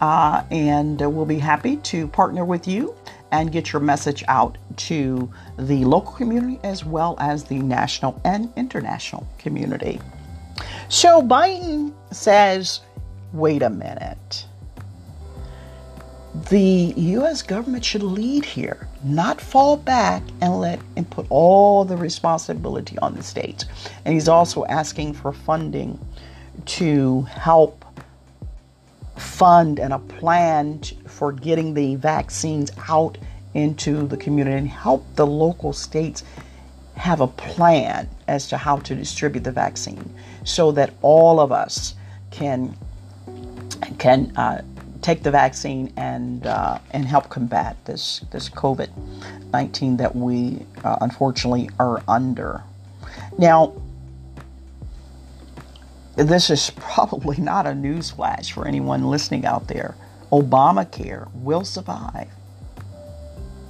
Uh, 0.00 0.44
and 0.50 1.00
we'll 1.00 1.26
be 1.26 1.38
happy 1.38 1.76
to 1.78 2.06
partner 2.08 2.44
with 2.44 2.68
you 2.68 2.94
and 3.30 3.52
get 3.52 3.72
your 3.72 3.80
message 3.80 4.24
out 4.28 4.56
to 4.76 5.30
the 5.58 5.84
local 5.84 6.12
community 6.12 6.58
as 6.62 6.84
well 6.84 7.16
as 7.18 7.44
the 7.44 7.58
national 7.58 8.20
and 8.24 8.52
international 8.56 9.26
community. 9.38 10.00
So 10.88 11.20
Biden 11.20 11.92
says, 12.10 12.80
wait 13.32 13.62
a 13.62 13.70
minute. 13.70 14.46
The 16.46 16.94
US 16.96 17.42
government 17.42 17.84
should 17.84 18.02
lead 18.02 18.44
here, 18.44 18.86
not 19.02 19.40
fall 19.40 19.76
back 19.76 20.22
and 20.40 20.60
let 20.60 20.78
and 20.96 21.08
put 21.10 21.26
all 21.30 21.84
the 21.84 21.96
responsibility 21.96 22.96
on 22.98 23.14
the 23.14 23.22
states. 23.22 23.64
And 24.04 24.14
he's 24.14 24.28
also 24.28 24.64
asking 24.66 25.14
for 25.14 25.32
funding 25.32 25.98
to 26.64 27.22
help 27.22 27.84
fund 29.16 29.80
and 29.80 29.92
a 29.92 29.98
plan 29.98 30.80
for 31.06 31.32
getting 31.32 31.74
the 31.74 31.96
vaccines 31.96 32.70
out 32.88 33.18
into 33.54 34.06
the 34.06 34.16
community 34.16 34.56
and 34.56 34.68
help 34.68 35.04
the 35.16 35.26
local 35.26 35.72
states 35.72 36.22
have 36.94 37.20
a 37.20 37.26
plan 37.26 38.08
as 38.28 38.48
to 38.48 38.56
how 38.56 38.76
to 38.76 38.94
distribute 38.94 39.44
the 39.44 39.52
vaccine 39.52 40.08
so 40.44 40.70
that 40.72 40.94
all 41.02 41.40
of 41.40 41.52
us 41.52 41.94
can 42.30 42.76
can 43.98 44.32
uh, 44.36 44.62
take 45.02 45.22
the 45.22 45.30
vaccine 45.30 45.92
and 45.96 46.46
uh, 46.46 46.78
and 46.90 47.04
help 47.04 47.28
combat 47.28 47.76
this 47.84 48.20
this 48.30 48.48
COVID 48.48 48.90
nineteen 49.52 49.96
that 49.98 50.14
we 50.14 50.66
uh, 50.84 50.98
unfortunately 51.00 51.70
are 51.78 52.02
under. 52.08 52.62
Now, 53.38 53.74
this 56.16 56.50
is 56.50 56.70
probably 56.76 57.36
not 57.52 57.66
a 57.66 57.70
newsflash 57.70 58.52
for 58.52 58.66
anyone 58.66 59.04
listening 59.04 59.46
out 59.46 59.68
there. 59.68 59.94
Obamacare 60.32 61.32
will 61.34 61.64
survive. 61.64 62.28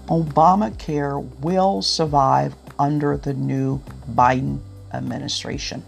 Obamacare 0.08 1.22
will 1.40 1.82
survive 1.82 2.54
under 2.78 3.16
the 3.16 3.34
new 3.34 3.80
Biden 4.14 4.60
administration. 4.92 5.84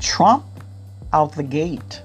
Trump 0.00 0.44
out 1.12 1.34
the 1.34 1.42
gate 1.42 2.02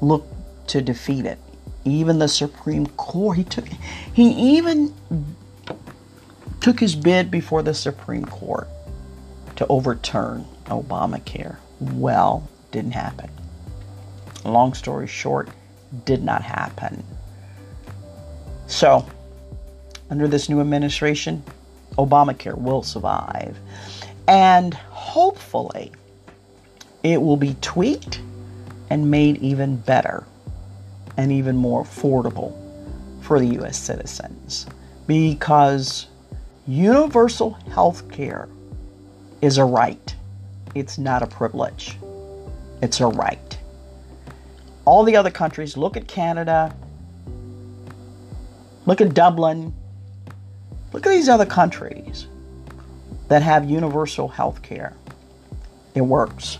looked 0.00 0.32
to 0.68 0.82
defeat 0.82 1.26
it. 1.26 1.38
Even 1.84 2.18
the 2.18 2.28
Supreme 2.28 2.86
Court, 2.86 3.38
he 3.38 3.44
took 3.44 3.66
he 4.12 4.56
even 4.56 4.94
took 6.60 6.80
his 6.80 6.94
bid 6.94 7.30
before 7.30 7.62
the 7.62 7.74
Supreme 7.74 8.24
Court 8.24 8.68
to 9.56 9.66
overturn 9.68 10.44
Obamacare. 10.66 11.56
Well, 11.80 12.48
didn't 12.70 12.92
happen. 12.92 13.30
Long 14.44 14.74
story 14.74 15.06
short, 15.06 15.48
did 16.04 16.22
not 16.22 16.42
happen. 16.42 17.02
So, 18.66 19.06
under 20.10 20.28
this 20.28 20.48
new 20.48 20.60
administration, 20.60 21.42
Obamacare 21.96 22.56
will 22.56 22.82
survive. 22.82 23.58
And 24.26 24.74
hopefully, 24.74 25.92
it 27.02 27.20
will 27.20 27.36
be 27.36 27.56
tweaked 27.60 28.20
and 28.90 29.10
made 29.10 29.38
even 29.38 29.76
better 29.76 30.24
and 31.18 31.30
even 31.30 31.54
more 31.54 31.84
affordable 31.84 32.56
for 33.20 33.38
the 33.38 33.46
U.S. 33.56 33.76
citizens 33.76 34.66
because 35.06 36.06
universal 36.66 37.50
health 37.74 38.10
care 38.10 38.48
is 39.42 39.58
a 39.58 39.64
right. 39.64 40.14
It's 40.74 40.96
not 40.96 41.22
a 41.22 41.26
privilege. 41.26 41.98
It's 42.80 43.00
a 43.00 43.06
right. 43.06 43.58
All 44.86 45.04
the 45.04 45.16
other 45.16 45.30
countries, 45.30 45.76
look 45.76 45.98
at 45.98 46.08
Canada, 46.08 46.74
look 48.86 49.02
at 49.02 49.12
Dublin, 49.12 49.74
Look 50.92 51.06
at 51.06 51.10
these 51.10 51.28
other 51.28 51.46
countries 51.46 52.26
that 53.28 53.42
have 53.42 53.68
universal 53.68 54.28
health 54.28 54.62
care. 54.62 54.94
It 55.94 56.00
works. 56.00 56.58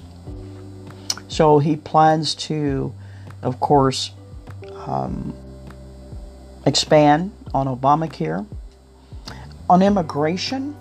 So 1.29 1.59
he 1.59 1.77
plans 1.77 2.35
to, 2.35 2.93
of 3.43 3.59
course, 3.61 4.11
um, 4.89 5.35
expand 6.67 7.31
on 7.55 7.67
Obamacare. 7.67 8.47
On 9.71 9.83
immigration, 9.83 10.75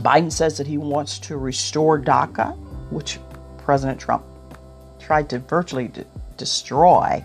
Biden 0.00 0.30
says 0.30 0.58
that 0.58 0.66
he 0.66 0.78
wants 0.78 1.18
to 1.20 1.36
restore 1.36 1.98
DACA, 1.98 2.56
which 2.90 3.18
President 3.58 3.98
Trump 3.98 4.24
tried 5.00 5.30
to 5.30 5.38
virtually 5.38 5.88
d- 5.88 6.04
destroy. 6.36 7.24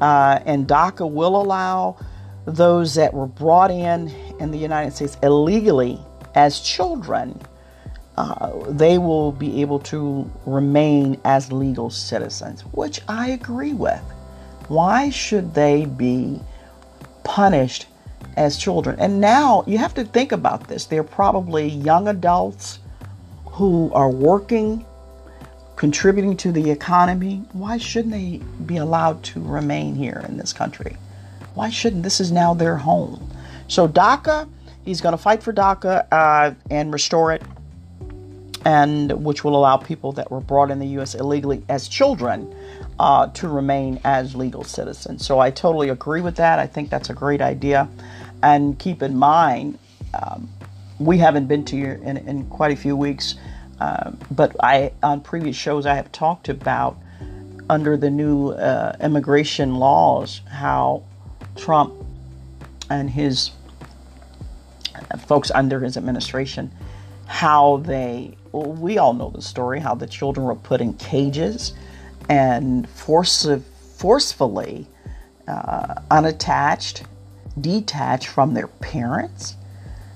Uh, 0.00 0.38
and 0.46 0.66
DACA 0.66 1.10
will 1.10 1.40
allow 1.40 1.96
those 2.44 2.94
that 2.94 3.12
were 3.12 3.26
brought 3.26 3.70
in 3.70 4.08
in 4.40 4.50
the 4.50 4.58
United 4.58 4.92
States 4.92 5.16
illegally 5.22 5.98
as 6.34 6.60
children, 6.60 7.40
uh, 8.16 8.52
they 8.68 8.98
will 8.98 9.32
be 9.32 9.60
able 9.62 9.78
to 9.78 10.30
remain 10.46 11.20
as 11.24 11.52
legal 11.52 11.90
citizens, 11.90 12.62
which 12.72 13.00
I 13.08 13.30
agree 13.30 13.72
with. 13.72 14.02
Why 14.68 15.10
should 15.10 15.54
they 15.54 15.84
be 15.84 16.40
punished 17.24 17.86
as 18.36 18.56
children? 18.56 18.98
And 18.98 19.20
now 19.20 19.64
you 19.66 19.78
have 19.78 19.94
to 19.94 20.04
think 20.04 20.32
about 20.32 20.68
this. 20.68 20.86
They're 20.86 21.04
probably 21.04 21.68
young 21.68 22.08
adults 22.08 22.78
who 23.46 23.92
are 23.92 24.10
working, 24.10 24.84
contributing 25.76 26.36
to 26.38 26.52
the 26.52 26.70
economy. 26.70 27.42
Why 27.52 27.76
shouldn't 27.76 28.12
they 28.12 28.40
be 28.64 28.78
allowed 28.78 29.22
to 29.24 29.40
remain 29.40 29.94
here 29.94 30.24
in 30.28 30.36
this 30.36 30.52
country? 30.52 30.96
Why 31.54 31.68
shouldn't 31.68 32.02
this 32.02 32.20
is 32.20 32.32
now 32.32 32.54
their 32.54 32.76
home? 32.76 33.30
So 33.68 33.86
DACA, 33.86 34.48
he's 34.84 35.00
going 35.00 35.12
to 35.12 35.22
fight 35.22 35.42
for 35.42 35.52
DACA 35.52 36.06
uh, 36.10 36.54
and 36.70 36.92
restore 36.92 37.32
it, 37.32 37.42
and 38.64 39.24
which 39.24 39.42
will 39.44 39.56
allow 39.56 39.76
people 39.76 40.12
that 40.12 40.30
were 40.30 40.40
brought 40.40 40.70
in 40.70 40.78
the 40.78 40.86
U.S. 40.88 41.14
illegally 41.14 41.64
as 41.68 41.88
children 41.88 42.54
uh, 42.98 43.26
to 43.28 43.48
remain 43.48 44.00
as 44.04 44.34
legal 44.36 44.62
citizens. 44.62 45.26
So 45.26 45.40
I 45.40 45.50
totally 45.50 45.88
agree 45.88 46.20
with 46.20 46.36
that. 46.36 46.58
I 46.58 46.66
think 46.66 46.90
that's 46.90 47.10
a 47.10 47.14
great 47.14 47.40
idea. 47.40 47.88
And 48.42 48.78
keep 48.78 49.02
in 49.02 49.16
mind, 49.16 49.78
um, 50.14 50.48
we 50.98 51.18
haven't 51.18 51.46
been 51.46 51.64
to 51.66 51.76
you 51.76 52.00
in, 52.04 52.16
in 52.16 52.46
quite 52.46 52.72
a 52.72 52.76
few 52.76 52.96
weeks, 52.96 53.34
uh, 53.80 54.12
but 54.30 54.54
I 54.62 54.92
on 55.02 55.20
previous 55.20 55.56
shows 55.56 55.86
I 55.86 55.94
have 55.94 56.12
talked 56.12 56.48
about 56.48 56.96
under 57.68 57.96
the 57.96 58.10
new 58.10 58.50
uh, 58.50 58.96
immigration 59.00 59.76
laws 59.76 60.42
how 60.48 61.02
Trump 61.56 61.94
and 62.90 63.08
his 63.08 63.50
folks 65.26 65.50
under 65.50 65.80
his 65.80 65.96
administration 65.96 66.70
how 67.26 67.78
they 67.78 68.36
we 68.52 68.98
all 68.98 69.14
know 69.14 69.30
the 69.30 69.42
story 69.42 69.80
how 69.80 69.94
the 69.94 70.06
children 70.06 70.46
were 70.46 70.54
put 70.54 70.80
in 70.80 70.92
cages 70.94 71.72
and 72.28 72.88
force, 72.88 73.46
forcefully 73.96 74.86
uh, 75.48 75.94
unattached 76.10 77.04
detached 77.60 78.28
from 78.28 78.54
their 78.54 78.68
parents 78.68 79.56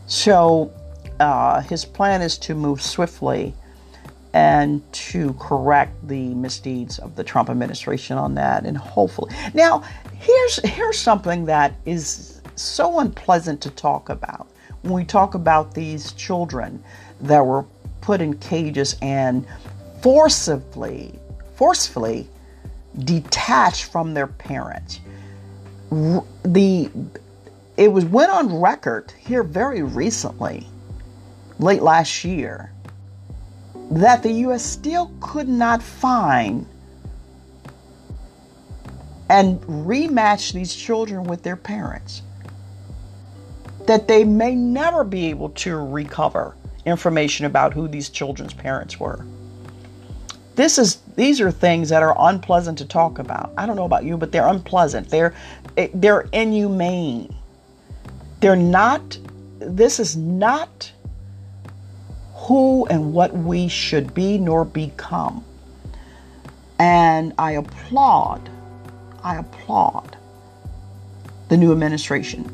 so 0.07 0.73
uh, 1.19 1.61
his 1.63 1.85
plan 1.85 2.23
is 2.23 2.39
to 2.39 2.55
move 2.55 2.81
swiftly 2.81 3.55
and 4.33 4.83
to 4.93 5.33
correct 5.35 5.95
the 6.07 6.35
misdeeds 6.35 6.99
of 6.99 7.17
the 7.17 7.25
Trump 7.25 7.49
administration 7.49 8.19
on 8.19 8.35
that, 8.35 8.67
and 8.67 8.77
hopefully. 8.77 9.35
Now, 9.55 9.83
here's 10.13 10.57
here's 10.59 10.99
something 10.99 11.47
that 11.47 11.75
is 11.87 12.43
so 12.55 13.01
unpleasant 13.01 13.63
to 13.63 13.71
talk 13.71 14.11
about 14.11 14.49
when 14.83 14.93
we 14.93 15.05
talk 15.05 15.35
about 15.35 15.75
these 15.75 16.13
children 16.13 16.83
that 17.21 17.45
were 17.45 17.65
put 18.07 18.21
in 18.21 18.39
cages 18.39 18.95
and 19.03 19.45
forcibly 20.01 21.19
forcefully 21.57 22.29
detached 23.01 23.87
from 23.87 24.15
their 24.15 24.29
parents. 24.29 25.01
The 26.45 26.89
it 27.77 27.91
was 27.91 28.05
went 28.05 28.31
on 28.31 28.61
record 28.61 29.13
here 29.19 29.43
very 29.43 29.83
recently, 29.83 30.69
late 31.59 31.83
last 31.83 32.25
year, 32.25 32.71
that 33.91 34.23
the 34.23 34.31
U.S. 34.47 34.65
still 34.65 35.11
could 35.21 35.49
not 35.49 35.83
find 35.83 36.65
and 39.29 39.61
rematch 39.63 40.53
these 40.53 40.73
children 40.73 41.25
with 41.25 41.43
their 41.43 41.57
parents. 41.57 42.23
That 43.89 44.07
they 44.07 44.23
may 44.23 44.55
never 44.55 45.03
be 45.03 45.27
able 45.27 45.51
to 45.51 45.77
recover 45.77 46.55
information 46.87 47.45
about 47.45 47.75
who 47.75 47.89
these 47.89 48.09
children's 48.09 48.55
parents 48.55 48.99
were. 48.99 49.27
This 50.55 50.79
is 50.79 51.01
these 51.17 51.41
are 51.41 51.51
things 51.51 51.91
that 51.91 52.03
are 52.03 52.17
unpleasant 52.19 52.79
to 52.79 52.87
talk 52.87 53.19
about. 53.19 53.53
I 53.59 53.67
don't 53.67 53.77
know 53.77 53.85
about 53.85 54.05
you, 54.05 54.17
but 54.17 54.33
they're 54.33 54.47
unpleasant. 54.47 55.11
They're 55.11 55.35
they're 55.93 56.29
inhumane. 56.33 57.35
They're 58.41 58.57
not, 58.57 59.19
this 59.59 59.99
is 59.99 60.17
not 60.17 60.93
who 62.35 62.87
and 62.87 63.13
what 63.13 63.35
we 63.35 63.69
should 63.69 64.15
be 64.15 64.39
nor 64.39 64.65
become. 64.65 65.45
And 66.79 67.33
I 67.39 67.53
applaud, 67.53 68.49
I 69.23 69.37
applaud 69.37 70.17
the 71.49 71.57
new 71.57 71.73
administration 71.73 72.51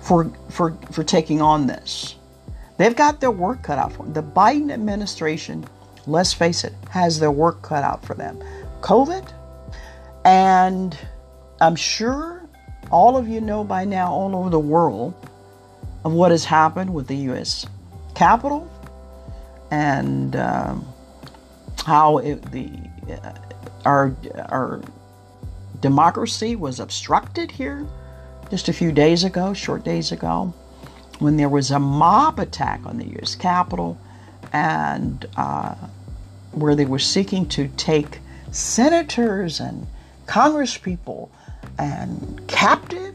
for, 0.00 0.30
for, 0.50 0.76
for 0.90 1.04
taking 1.04 1.40
on 1.40 1.66
this. 1.66 2.16
They've 2.76 2.94
got 2.94 3.20
their 3.20 3.30
work 3.30 3.62
cut 3.62 3.78
out 3.78 3.92
for 3.92 4.02
them. 4.02 4.12
The 4.12 4.22
Biden 4.22 4.72
administration, 4.72 5.64
let's 6.06 6.32
face 6.32 6.64
it, 6.64 6.72
has 6.90 7.20
their 7.20 7.30
work 7.30 7.62
cut 7.62 7.84
out 7.84 8.04
for 8.04 8.14
them. 8.14 8.42
COVID, 8.80 9.32
and 10.24 10.96
I'm 11.60 11.76
sure 11.76 12.48
all 12.90 13.16
of 13.16 13.28
you 13.28 13.40
know 13.40 13.64
by 13.64 13.84
now, 13.84 14.12
all 14.12 14.34
over 14.36 14.50
the 14.50 14.58
world, 14.58 15.14
of 16.04 16.12
what 16.12 16.30
has 16.30 16.44
happened 16.44 16.92
with 16.92 17.06
the 17.06 17.16
U.S. 17.16 17.66
Capitol 18.14 18.70
and 19.70 20.36
um, 20.36 20.86
how 21.84 22.18
it, 22.18 22.42
the 22.52 22.70
uh, 23.10 23.32
our 23.84 24.14
our 24.48 24.80
democracy 25.80 26.56
was 26.56 26.80
obstructed 26.80 27.50
here 27.50 27.86
just 28.50 28.68
a 28.68 28.72
few 28.72 28.92
days 28.92 29.24
ago, 29.24 29.54
short 29.54 29.84
days 29.84 30.12
ago, 30.12 30.52
when 31.18 31.36
there 31.36 31.48
was 31.48 31.70
a 31.70 31.78
mob 31.78 32.38
attack 32.38 32.80
on 32.84 32.98
the 32.98 33.06
U.S. 33.06 33.34
Capitol 33.34 33.98
and 34.52 35.26
uh, 35.36 35.74
where 36.52 36.74
they 36.74 36.84
were 36.84 36.98
seeking 36.98 37.46
to 37.48 37.68
take 37.76 38.20
senators 38.50 39.60
and 39.60 39.86
congresspeople 40.26 41.28
and 41.78 42.42
captive. 42.48 43.14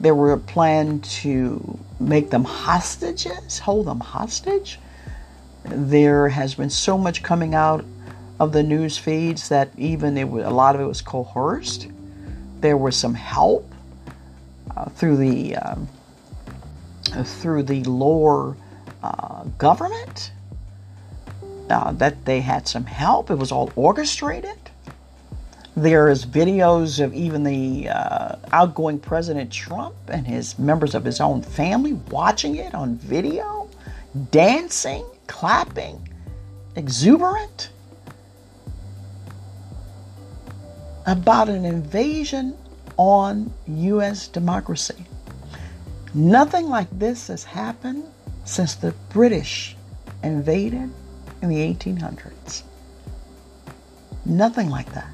There 0.00 0.14
were 0.14 0.32
a 0.32 0.38
plan 0.38 1.00
to 1.00 1.78
make 2.00 2.30
them 2.30 2.44
hostages, 2.44 3.58
hold 3.58 3.86
them 3.86 4.00
hostage. 4.00 4.78
There 5.64 6.28
has 6.28 6.54
been 6.54 6.70
so 6.70 6.96
much 6.96 7.22
coming 7.22 7.54
out 7.54 7.84
of 8.40 8.52
the 8.52 8.62
news 8.62 8.96
feeds 8.96 9.48
that 9.48 9.70
even 9.76 10.16
it 10.16 10.28
was, 10.28 10.44
a 10.44 10.50
lot 10.50 10.74
of 10.74 10.80
it 10.80 10.86
was 10.86 11.00
coerced. 11.00 11.88
There 12.60 12.76
was 12.76 12.96
some 12.96 13.14
help 13.14 13.70
uh, 14.76 14.86
through 14.90 15.16
the 15.16 15.56
um, 15.56 15.88
through 17.08 17.64
the 17.64 17.82
lower 17.84 18.56
uh, 19.02 19.44
government 19.58 20.32
uh, 21.70 21.92
that 21.92 22.24
they 22.24 22.40
had 22.40 22.66
some 22.66 22.84
help. 22.84 23.30
It 23.30 23.36
was 23.36 23.52
all 23.52 23.70
orchestrated. 23.76 24.58
There's 25.76 26.26
videos 26.26 27.02
of 27.02 27.14
even 27.14 27.44
the 27.44 27.88
uh, 27.88 28.36
outgoing 28.52 28.98
President 28.98 29.52
Trump 29.52 29.94
and 30.08 30.26
his 30.26 30.58
members 30.58 30.94
of 30.94 31.04
his 31.04 31.20
own 31.20 31.42
family 31.42 31.92
watching 32.10 32.56
it 32.56 32.74
on 32.74 32.96
video, 32.96 33.70
dancing, 34.30 35.04
clapping, 35.28 36.08
exuberant 36.74 37.70
about 41.06 41.48
an 41.48 41.64
invasion 41.64 42.56
on 42.96 43.52
U.S. 43.66 44.28
democracy. 44.28 45.07
Nothing 46.18 46.68
like 46.68 46.88
this 46.98 47.28
has 47.28 47.44
happened 47.44 48.02
since 48.44 48.74
the 48.74 48.90
British 49.10 49.76
invaded 50.24 50.90
in 51.40 51.48
the 51.48 51.74
1800s. 51.74 52.64
Nothing 54.24 54.68
like 54.68 54.92
that. 54.94 55.12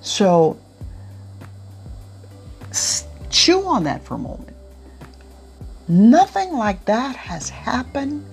So 0.00 0.58
chew 3.28 3.66
on 3.66 3.84
that 3.84 4.02
for 4.02 4.14
a 4.14 4.18
moment. 4.18 4.56
Nothing 5.86 6.54
like 6.54 6.86
that 6.86 7.14
has 7.14 7.50
happened 7.50 8.24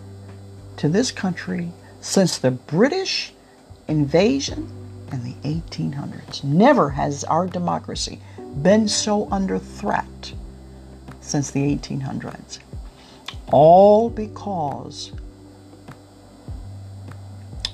to 0.78 0.88
this 0.88 1.12
country 1.12 1.74
since 2.00 2.38
the 2.38 2.52
British 2.52 3.34
invasion 3.89 4.70
in 5.12 5.26
the 5.26 5.34
1800s. 5.44 6.42
Never 6.46 6.92
has 6.92 7.26
our 7.26 7.48
democracy 7.48 8.22
been 8.62 8.88
so 8.88 9.30
under 9.30 9.60
threat 9.60 10.32
since 11.30 11.52
the 11.52 11.60
1800s. 11.76 12.60
All 13.52 14.10
because 14.10 15.12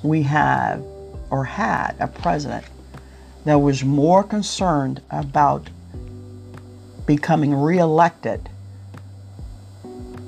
we 0.04 0.22
have 0.24 0.84
or 1.30 1.44
had 1.46 1.96
a 2.00 2.08
president 2.08 2.66
that 3.46 3.60
was 3.60 3.84
more 3.84 4.24
concerned 4.24 5.02
about 5.10 5.70
becoming 7.06 7.54
reelected 7.54 8.50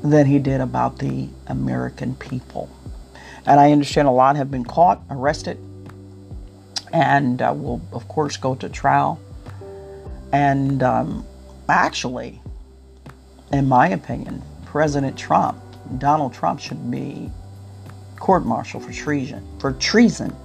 than 0.04 0.26
he 0.26 0.40
did 0.40 0.62
about 0.62 1.00
the 1.00 1.28
American 1.48 2.16
people. 2.16 2.70
And 3.46 3.60
I 3.60 3.72
understand 3.72 4.08
a 4.08 4.12
lot 4.12 4.36
have 4.36 4.52
been 4.52 4.66
caught, 4.66 5.02
arrested, 5.10 5.58
and 6.94 7.42
uh, 7.42 7.54
will, 7.56 7.82
of 7.92 8.08
course, 8.08 8.38
go 8.38 8.56
to 8.56 8.70
trial. 8.70 9.20
And 10.32 10.84
um, 10.84 11.26
actually, 11.70 12.42
in 13.52 13.68
my 13.68 13.90
opinion, 13.90 14.42
President 14.66 15.18
Trump, 15.18 15.62
Donald 15.98 16.34
Trump, 16.34 16.60
should 16.60 16.92
be 16.92 17.32
court-martialed 18.18 18.84
for 18.84 18.92
treason. 18.92 19.48
For 19.60 19.72
treason 19.74 20.36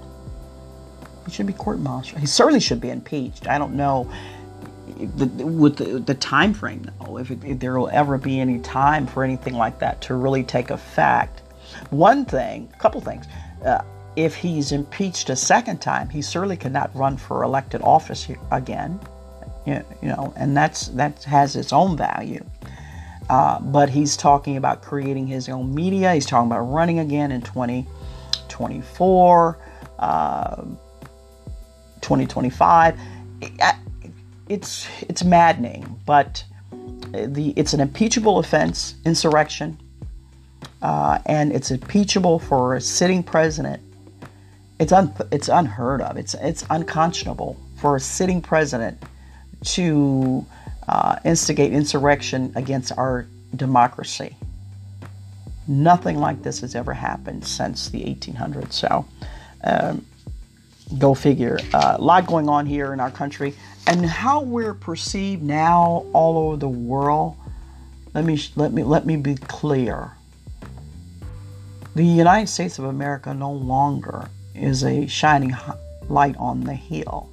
he 1.25 1.31
should 1.31 1.47
be 1.47 1.53
court-martialed. 1.53 2.19
He 2.19 2.27
certainly 2.27 2.59
should 2.59 2.81
be 2.81 2.89
impeached. 2.89 3.47
I 3.47 3.57
don't 3.57 3.75
know 3.75 4.11
the, 4.97 5.25
with 5.45 5.77
the, 5.77 5.99
the, 5.99 6.13
time 6.13 6.53
frame 6.53 6.89
though, 6.99 7.17
if, 7.17 7.31
if, 7.31 7.59
there 7.59 7.77
will 7.77 7.89
ever 7.89 8.17
be 8.17 8.39
any 8.39 8.59
time 8.59 9.07
for 9.07 9.23
anything 9.23 9.53
like 9.53 9.79
that 9.79 10.01
to 10.01 10.15
really 10.15 10.43
take 10.43 10.69
effect. 10.69 11.41
One 11.89 12.25
thing, 12.25 12.69
a 12.73 12.77
couple 12.77 13.01
things. 13.01 13.25
Uh, 13.65 13.81
if 14.15 14.35
he's 14.35 14.71
impeached 14.71 15.29
a 15.29 15.35
second 15.35 15.81
time, 15.81 16.09
he 16.09 16.21
certainly 16.21 16.57
cannot 16.57 16.95
run 16.95 17.17
for 17.17 17.43
elected 17.43 17.81
office 17.81 18.27
again. 18.51 18.99
You 19.65 19.81
know, 20.01 20.33
and 20.35 20.55
that's 20.55 20.89
that 20.89 21.23
has 21.23 21.55
its 21.55 21.71
own 21.71 21.95
value. 21.95 22.43
Uh, 23.29 23.59
but 23.59 23.89
he's 23.89 24.17
talking 24.17 24.57
about 24.57 24.81
creating 24.81 25.27
his 25.27 25.47
own 25.49 25.73
media. 25.73 26.13
He's 26.13 26.25
talking 26.25 26.51
about 26.51 26.63
running 26.63 26.99
again 26.99 27.31
in 27.31 27.41
2024. 27.41 29.57
uh, 29.99 30.63
2025. 32.03 32.99
It's 34.49 34.87
it's 35.01 35.23
maddening, 35.23 35.99
but 36.05 36.43
the 37.13 37.53
it's 37.55 37.73
an 37.73 37.79
impeachable 37.79 38.39
offense, 38.39 38.95
insurrection, 39.05 39.79
uh, 40.81 41.19
and 41.25 41.51
it's 41.51 41.71
impeachable 41.71 42.39
for 42.39 42.75
a 42.75 42.81
sitting 42.81 43.23
president. 43.23 43.81
It's 44.79 44.91
un, 44.91 45.13
it's 45.31 45.47
unheard 45.47 46.01
of. 46.01 46.17
It's 46.17 46.35
it's 46.35 46.65
unconscionable 46.69 47.57
for 47.77 47.95
a 47.95 47.99
sitting 47.99 48.41
president 48.41 49.01
to 49.63 50.45
uh, 50.87 51.17
instigate 51.23 51.73
insurrection 51.73 52.51
against 52.55 52.91
our 52.97 53.27
democracy. 53.55 54.35
Nothing 55.67 56.17
like 56.17 56.43
this 56.43 56.61
has 56.61 56.75
ever 56.75 56.93
happened 56.93 57.45
since 57.45 57.89
the 57.89 58.03
1800s. 58.03 58.73
So, 58.73 59.05
um, 59.63 60.05
go 60.97 61.13
figure. 61.13 61.59
Uh, 61.73 61.95
a 61.97 62.01
lot 62.01 62.27
going 62.27 62.49
on 62.49 62.65
here 62.65 62.93
in 62.93 62.99
our 62.99 63.11
country, 63.11 63.55
and 63.87 64.05
how 64.05 64.41
we're 64.41 64.73
perceived 64.73 65.41
now 65.41 66.05
all 66.13 66.37
over 66.37 66.57
the 66.57 66.69
world. 66.69 67.37
Let 68.13 68.25
me 68.25 68.39
let 68.55 68.73
me 68.73 68.83
let 68.83 69.05
me 69.05 69.15
be 69.17 69.35
clear. 69.35 70.11
The 71.95 72.05
United 72.05 72.47
States 72.47 72.79
of 72.79 72.85
America 72.85 73.33
no 73.33 73.51
longer 73.51 74.27
is 74.55 74.83
a 74.83 75.07
shining 75.07 75.55
light 76.09 76.35
on 76.37 76.61
the 76.61 76.73
hill. 76.73 77.29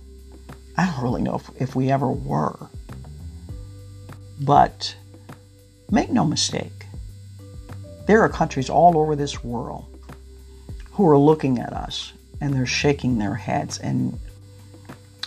I 0.76 0.86
don't 0.86 1.02
really 1.02 1.22
know 1.22 1.36
if, 1.36 1.50
if 1.60 1.74
we 1.74 1.90
ever 1.90 2.10
were. 2.10 2.56
But 4.40 4.94
make 5.90 6.10
no 6.10 6.24
mistake, 6.24 6.86
there 8.06 8.22
are 8.22 8.28
countries 8.28 8.70
all 8.70 8.96
over 8.96 9.14
this 9.14 9.44
world 9.44 9.86
who 10.92 11.08
are 11.08 11.18
looking 11.18 11.58
at 11.58 11.72
us 11.72 12.12
and 12.40 12.54
they're 12.54 12.66
shaking 12.66 13.18
their 13.18 13.34
heads 13.34 13.78
and 13.78 14.18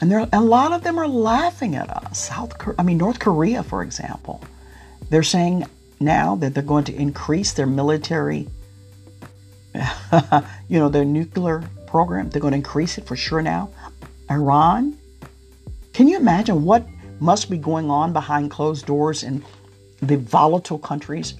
and 0.01 0.11
there 0.11 0.27
a 0.33 0.41
lot 0.41 0.73
of 0.73 0.83
them 0.83 0.99
are 0.99 1.07
laughing 1.07 1.75
at 1.75 1.89
us. 1.89 2.27
South 2.27 2.53
I 2.77 2.83
mean 2.83 2.97
North 2.97 3.19
Korea 3.19 3.63
for 3.63 3.83
example. 3.83 4.41
They're 5.09 5.23
saying 5.23 5.65
now 5.99 6.35
that 6.35 6.53
they're 6.53 6.63
going 6.63 6.83
to 6.85 6.95
increase 6.95 7.53
their 7.53 7.67
military 7.67 8.47
you 10.67 10.79
know 10.79 10.89
their 10.89 11.05
nuclear 11.05 11.63
program. 11.87 12.29
They're 12.29 12.41
going 12.41 12.51
to 12.51 12.57
increase 12.57 12.97
it 12.97 13.05
for 13.05 13.15
sure 13.15 13.41
now. 13.41 13.69
Iran, 14.29 14.97
can 15.93 16.07
you 16.07 16.17
imagine 16.17 16.65
what 16.65 16.85
must 17.23 17.49
be 17.49 17.57
going 17.57 17.89
on 17.89 18.11
behind 18.11 18.51
closed 18.51 18.85
doors 18.85 19.23
in 19.23 19.41
the 20.01 20.17
volatile 20.17 20.77
countries 20.77 21.35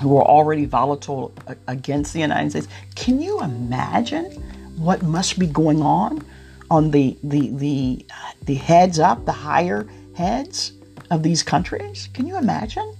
who 0.00 0.16
are 0.16 0.24
already 0.24 0.64
volatile 0.64 1.32
against 1.68 2.12
the 2.12 2.18
United 2.18 2.50
States? 2.50 2.68
Can 2.96 3.20
you 3.20 3.40
imagine 3.40 4.26
what 4.76 5.02
must 5.04 5.38
be 5.38 5.46
going 5.46 5.82
on 5.82 6.24
on 6.70 6.90
the 6.90 7.16
the 7.22 7.50
the 7.50 8.06
the 8.44 8.54
heads 8.54 8.98
up, 8.98 9.24
the 9.24 9.32
higher 9.32 9.86
heads 10.16 10.72
of 11.10 11.22
these 11.22 11.44
countries? 11.44 12.08
Can 12.12 12.26
you 12.26 12.36
imagine 12.36 12.92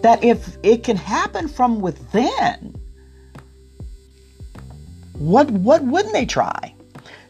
that 0.00 0.24
if 0.24 0.56
it 0.62 0.84
can 0.84 0.96
happen 0.96 1.48
from 1.48 1.80
within? 1.82 2.74
What 5.12 5.50
what 5.50 5.84
wouldn't 5.84 6.14
they 6.14 6.26
try? 6.26 6.74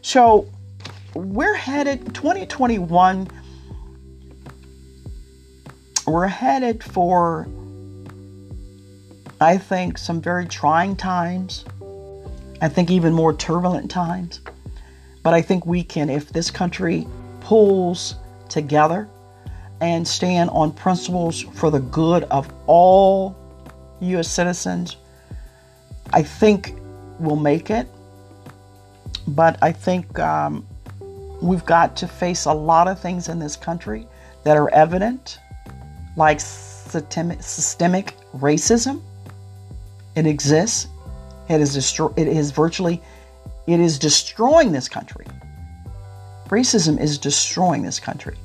So 0.01 0.49
we're 1.13 1.55
headed 1.55 2.13
2021 2.13 3.27
we're 6.07 6.27
headed 6.27 6.83
for 6.83 7.47
I 9.39 9.57
think 9.57 9.97
some 9.97 10.21
very 10.21 10.47
trying 10.47 10.95
times. 10.95 11.63
I 12.59 12.69
think 12.69 12.89
even 12.89 13.13
more 13.13 13.33
turbulent 13.33 13.91
times. 13.91 14.41
But 15.21 15.35
I 15.35 15.41
think 15.41 15.65
we 15.65 15.83
can 15.83 16.09
if 16.09 16.29
this 16.29 16.49
country 16.49 17.07
pulls 17.41 18.15
together 18.49 19.07
and 19.79 20.07
stand 20.07 20.49
on 20.49 20.71
principles 20.71 21.41
for 21.41 21.69
the 21.69 21.79
good 21.79 22.23
of 22.23 22.51
all 22.65 23.35
US 23.99 24.27
citizens, 24.27 24.95
I 26.13 26.23
think 26.23 26.73
we'll 27.19 27.35
make 27.35 27.69
it. 27.69 27.87
But 29.27 29.59
I 29.61 29.71
think 29.71 30.17
um, 30.17 30.65
We've 31.41 31.65
got 31.65 31.95
to 31.97 32.07
face 32.07 32.45
a 32.45 32.53
lot 32.53 32.87
of 32.87 32.99
things 32.99 33.29
in 33.29 33.37
this 33.37 33.55
country 33.55 34.07
that 34.43 34.57
are 34.57 34.69
evident, 34.71 35.39
like 36.17 36.41
systemic, 36.41 37.41
systemic 37.41 38.15
racism. 38.35 39.01
It 40.15 40.27
exists. 40.27 40.87
It 41.47 41.61
is 41.61 41.73
destroy. 41.73 42.11
It 42.17 42.27
is 42.27 42.51
virtually. 42.51 43.01
It 43.67 43.79
is 43.79 43.97
destroying 43.97 44.73
this 44.73 44.89
country. 44.89 45.25
Racism 46.49 46.99
is 46.99 47.17
destroying 47.17 47.83
this 47.83 47.99
country. 47.99 48.35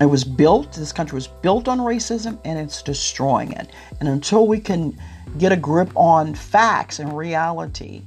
It 0.00 0.06
was 0.06 0.24
built. 0.24 0.72
This 0.72 0.92
country 0.92 1.16
was 1.16 1.26
built 1.26 1.68
on 1.68 1.78
racism, 1.78 2.38
and 2.44 2.58
it's 2.58 2.82
destroying 2.82 3.52
it. 3.52 3.68
And 4.00 4.08
until 4.08 4.46
we 4.46 4.60
can 4.60 4.98
get 5.36 5.52
a 5.52 5.56
grip 5.56 5.90
on 5.94 6.34
facts 6.34 7.00
and 7.00 7.14
reality, 7.16 8.04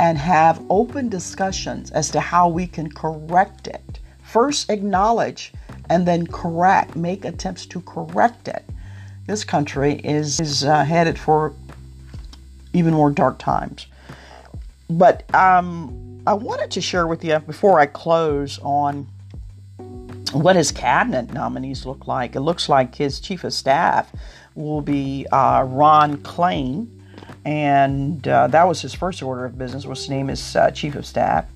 and 0.00 0.16
have 0.16 0.64
open 0.70 1.10
discussions 1.10 1.90
as 1.90 2.10
to 2.10 2.20
how 2.20 2.48
we 2.48 2.66
can 2.66 2.90
correct 2.90 3.66
it. 3.66 4.00
First, 4.22 4.70
acknowledge 4.70 5.52
and 5.90 6.06
then 6.06 6.26
correct, 6.26 6.96
make 6.96 7.24
attempts 7.24 7.66
to 7.66 7.80
correct 7.82 8.48
it. 8.48 8.64
This 9.26 9.44
country 9.44 9.94
is, 9.94 10.40
is 10.40 10.64
uh, 10.64 10.84
headed 10.84 11.18
for 11.18 11.52
even 12.72 12.94
more 12.94 13.10
dark 13.10 13.38
times. 13.38 13.86
But 14.88 15.32
um, 15.34 16.22
I 16.26 16.34
wanted 16.34 16.70
to 16.72 16.80
share 16.80 17.06
with 17.06 17.24
you 17.24 17.38
before 17.40 17.80
I 17.80 17.86
close 17.86 18.58
on 18.60 19.08
what 20.32 20.54
his 20.54 20.70
cabinet 20.70 21.32
nominees 21.32 21.84
look 21.84 22.06
like. 22.06 22.36
It 22.36 22.40
looks 22.40 22.68
like 22.68 22.94
his 22.94 23.18
chief 23.18 23.42
of 23.42 23.52
staff 23.52 24.10
will 24.54 24.82
be 24.82 25.26
uh, 25.32 25.64
Ron 25.64 26.18
Klain 26.18 26.88
and 27.44 28.26
uh, 28.28 28.46
that 28.48 28.68
was 28.68 28.82
his 28.82 28.94
first 28.94 29.22
order 29.22 29.44
of 29.44 29.56
business 29.56 29.86
was 29.86 30.04
to 30.04 30.12
name 30.12 30.28
his 30.28 30.54
uh, 30.54 30.70
chief 30.70 30.94
of 30.94 31.06
staff 31.06 31.46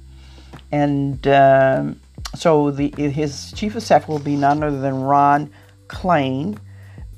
and 0.72 1.26
um, 1.28 2.00
so 2.34 2.70
the 2.70 2.92
his 2.96 3.52
chief 3.52 3.74
of 3.76 3.82
staff 3.82 4.08
will 4.08 4.18
be 4.18 4.36
none 4.36 4.62
other 4.62 4.80
than 4.80 5.02
ron 5.02 5.50
klain. 5.86 6.58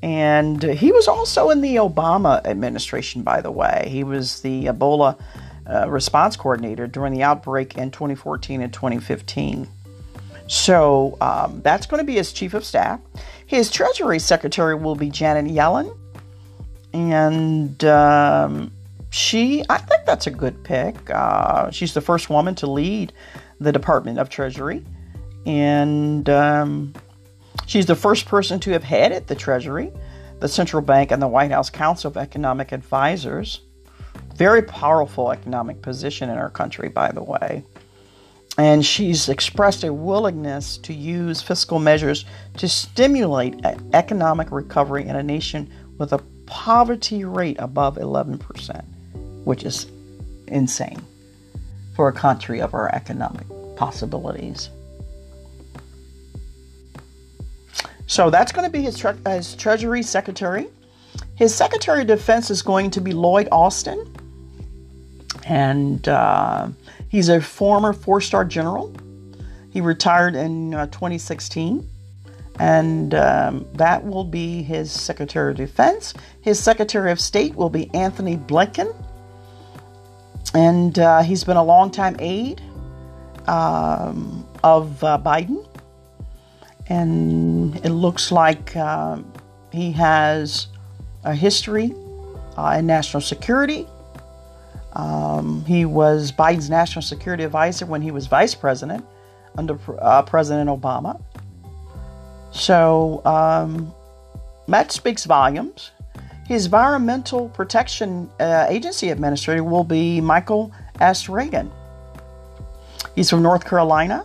And 0.02 0.62
he 0.62 0.92
was 0.92 1.08
also 1.08 1.50
in 1.50 1.62
the 1.62 1.76
obama 1.76 2.44
administration 2.44 3.22
by 3.22 3.40
the 3.40 3.50
way. 3.50 3.88
He 3.88 4.04
was 4.04 4.40
the 4.40 4.66
ebola 4.66 5.18
uh, 5.68 5.88
response 5.88 6.36
coordinator 6.36 6.86
during 6.86 7.12
the 7.12 7.22
outbreak 7.22 7.76
in 7.76 7.90
2014 7.90 8.60
and 8.60 8.72
2015 8.72 9.66
so 10.48 11.16
um, 11.20 11.60
that's 11.62 11.86
going 11.86 12.00
to 12.00 12.04
be 12.04 12.14
his 12.14 12.32
chief 12.32 12.54
of 12.54 12.64
staff. 12.64 13.00
His 13.46 13.70
treasury 13.70 14.18
secretary 14.18 14.74
will 14.74 14.94
be 14.94 15.10
janet 15.10 15.52
yellen. 15.52 15.96
And 16.92 17.84
um, 17.84 18.72
she, 19.10 19.64
I 19.68 19.78
think 19.78 20.06
that's 20.06 20.26
a 20.26 20.30
good 20.30 20.62
pick. 20.64 21.10
Uh, 21.10 21.70
she's 21.70 21.94
the 21.94 22.00
first 22.00 22.30
woman 22.30 22.54
to 22.56 22.66
lead 22.66 23.12
the 23.60 23.72
Department 23.72 24.18
of 24.18 24.28
Treasury, 24.28 24.84
and 25.46 26.28
um, 26.28 26.92
she's 27.66 27.86
the 27.86 27.94
first 27.94 28.26
person 28.26 28.58
to 28.60 28.72
have 28.72 28.84
headed 28.84 29.28
the 29.28 29.36
Treasury, 29.36 29.92
the 30.40 30.48
central 30.48 30.82
bank, 30.82 31.12
and 31.12 31.22
the 31.22 31.28
White 31.28 31.52
House 31.52 31.70
Council 31.70 32.10
of 32.10 32.16
Economic 32.16 32.72
Advisors. 32.72 33.60
Very 34.34 34.62
powerful 34.62 35.30
economic 35.32 35.80
position 35.80 36.28
in 36.28 36.36
our 36.36 36.50
country, 36.50 36.88
by 36.88 37.12
the 37.12 37.22
way. 37.22 37.64
And 38.58 38.84
she's 38.84 39.28
expressed 39.28 39.84
a 39.84 39.92
willingness 39.92 40.78
to 40.78 40.92
use 40.92 41.42
fiscal 41.42 41.78
measures 41.78 42.24
to 42.56 42.68
stimulate 42.68 43.54
economic 43.92 44.50
recovery 44.50 45.06
in 45.06 45.14
a 45.14 45.22
nation 45.22 45.70
with 45.98 46.12
a 46.12 46.18
poverty 46.46 47.24
rate 47.24 47.56
above 47.58 47.96
11%, 47.96 48.84
which 49.44 49.62
is 49.62 49.86
insane 50.48 51.00
for 51.94 52.08
a 52.08 52.12
country 52.12 52.60
of 52.60 52.74
our 52.74 52.94
economic 52.94 53.46
possibilities. 53.76 54.70
So 58.06 58.30
that's 58.30 58.52
going 58.52 58.64
to 58.64 58.70
be 58.70 58.82
his, 58.82 58.96
tre- 58.96 59.16
his 59.26 59.54
Treasury 59.54 60.02
Secretary. 60.02 60.68
His 61.34 61.54
Secretary 61.54 62.02
of 62.02 62.06
Defense 62.06 62.50
is 62.50 62.62
going 62.62 62.90
to 62.92 63.00
be 63.00 63.12
Lloyd 63.12 63.48
Austin. 63.52 64.14
And 65.44 66.08
uh, 66.08 66.68
he's 67.08 67.28
a 67.28 67.40
former 67.40 67.92
four 67.92 68.20
star 68.20 68.44
general. 68.44 68.94
He 69.70 69.80
retired 69.80 70.34
in 70.34 70.74
uh, 70.74 70.86
2016 70.86 71.88
and 72.58 73.14
um, 73.14 73.66
that 73.74 74.04
will 74.04 74.24
be 74.24 74.62
his 74.62 74.90
Secretary 74.90 75.50
of 75.50 75.56
Defense. 75.56 76.14
His 76.40 76.58
Secretary 76.58 77.10
of 77.12 77.20
State 77.20 77.54
will 77.54 77.70
be 77.70 77.92
Antony 77.94 78.36
Blinken, 78.36 78.94
and 80.54 80.98
uh, 80.98 81.22
he's 81.22 81.44
been 81.44 81.56
a 81.56 81.64
longtime 81.64 82.16
aide 82.18 82.62
um, 83.46 84.46
of 84.64 85.02
uh, 85.04 85.20
Biden, 85.22 85.65
and 86.88 87.76
it 87.84 87.90
looks 87.90 88.30
like 88.30 88.76
uh, 88.76 89.18
he 89.72 89.92
has 89.92 90.68
a 91.24 91.34
history 91.34 91.92
uh, 92.56 92.76
in 92.78 92.86
national 92.86 93.20
security. 93.20 93.86
Um, 94.92 95.64
he 95.66 95.84
was 95.84 96.32
Biden's 96.32 96.70
national 96.70 97.02
security 97.02 97.44
advisor 97.44 97.84
when 97.86 98.00
he 98.00 98.10
was 98.10 98.26
vice 98.26 98.54
president 98.54 99.04
under 99.58 99.78
uh, 100.00 100.22
President 100.22 100.70
Obama. 100.70 101.20
So 102.50 103.20
um, 103.26 103.92
that 104.68 104.92
speaks 104.92 105.24
volumes. 105.24 105.90
His 106.46 106.66
Environmental 106.66 107.48
Protection 107.48 108.30
uh, 108.38 108.66
Agency 108.68 109.10
administrator 109.10 109.64
will 109.64 109.84
be 109.84 110.20
Michael 110.20 110.72
S. 111.00 111.28
Regan. 111.28 111.70
He's 113.14 113.28
from 113.28 113.42
North 113.42 113.64
Carolina. 113.64 114.24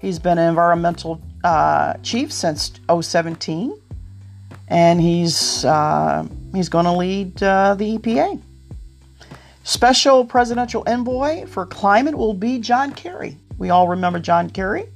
He's 0.00 0.18
been 0.18 0.38
an 0.38 0.48
environmental 0.48 1.20
uh, 1.44 1.94
chief 2.02 2.32
since 2.32 2.72
017, 2.88 3.78
and 4.68 5.00
he's 5.00 5.64
uh, 5.64 6.26
he's 6.54 6.68
going 6.68 6.84
to 6.84 6.92
lead 6.92 7.42
uh, 7.42 7.74
the 7.74 7.98
EPA. 7.98 8.40
Special 9.64 10.24
presidential 10.24 10.82
envoy 10.86 11.46
for 11.46 11.66
climate 11.66 12.16
will 12.16 12.34
be 12.34 12.58
John 12.58 12.92
Kerry. 12.92 13.36
We 13.58 13.70
all 13.70 13.88
remember 13.88 14.18
John 14.18 14.50
Kerry 14.50 14.88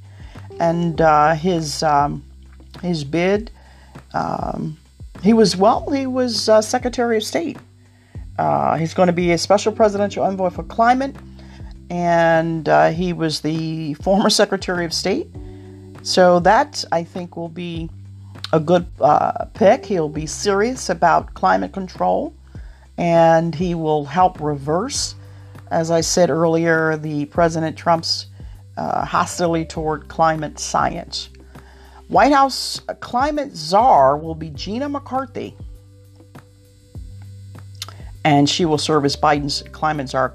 and 0.59 1.00
uh, 1.00 1.35
his 1.35 1.82
um, 1.82 2.24
his 2.82 3.04
bid. 3.04 3.50
Um, 4.14 4.76
he 5.22 5.32
was 5.32 5.56
well. 5.56 5.90
He 5.90 6.06
was 6.06 6.48
uh, 6.48 6.62
Secretary 6.62 7.16
of 7.16 7.22
State. 7.22 7.59
He's 8.78 8.94
going 8.94 9.06
to 9.06 9.12
be 9.12 9.32
a 9.32 9.38
special 9.38 9.72
presidential 9.72 10.24
envoy 10.24 10.50
for 10.50 10.62
climate, 10.62 11.16
and 11.90 12.68
uh, 12.68 12.90
he 12.90 13.12
was 13.12 13.40
the 13.40 13.94
former 13.94 14.30
Secretary 14.42 14.85
of 14.85 14.92
State. 14.92 15.28
So 16.07 16.38
that 16.38 16.85
I 16.92 17.03
think 17.03 17.37
will 17.37 17.49
be 17.49 17.90
a 18.53 18.61
good 18.61 18.87
uh, 19.01 19.47
pick. 19.55 19.85
He'll 19.85 20.09
be 20.09 20.25
serious 20.25 20.88
about 20.88 21.35
climate 21.35 21.73
control 21.73 22.33
and 22.97 23.53
he 23.53 23.75
will 23.75 24.05
help 24.05 24.40
reverse, 24.40 25.16
as 25.73 25.90
I 25.90 26.03
said 26.03 26.31
earlier, 26.31 26.97
the 26.97 27.25
President 27.25 27.77
Trump's 27.77 28.27
uh, 28.77 29.05
hostility 29.05 29.64
toward 29.64 30.07
climate 30.07 30.61
science. 30.61 31.29
White 32.07 32.33
House 32.33 32.81
climate 33.01 33.57
czar 33.57 34.16
will 34.16 34.37
be 34.37 34.51
Gina 34.51 34.88
McCarthy, 34.88 35.57
and 38.25 38.49
she 38.49 38.64
will 38.64 38.79
serve 38.79 39.05
as 39.05 39.16
Biden's 39.16 39.64
climate 39.73 40.11
czar, 40.11 40.33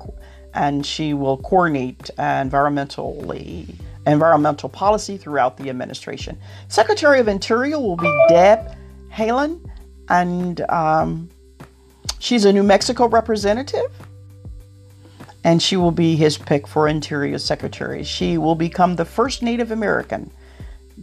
and 0.54 0.86
she 0.86 1.14
will 1.14 1.38
coordinate 1.38 2.12
environmentally 2.18 3.74
environmental 4.06 4.70
policy 4.70 5.18
throughout 5.18 5.58
the 5.58 5.70
administration. 5.70 6.38
Secretary 6.68 7.20
of 7.20 7.28
Interior 7.28 7.80
will 7.80 7.98
be 7.98 8.26
Deb 8.30 8.76
Haaland, 9.12 9.70
and 10.10 10.62
um, 10.70 11.30
She's 12.22 12.46
a 12.46 12.54
New 12.54 12.62
Mexico 12.62 13.08
representative, 13.08 13.92
and 15.44 15.60
she 15.60 15.76
will 15.76 15.92
be 15.92 16.16
his 16.16 16.38
pick 16.38 16.68
for 16.68 16.88
Interior 16.88 17.40
Secretary. 17.40 18.04
She 18.04 18.38
will 18.38 18.54
become 18.54 18.96
the 18.96 19.06
first 19.06 19.42
Native 19.42 19.72
American 19.72 20.32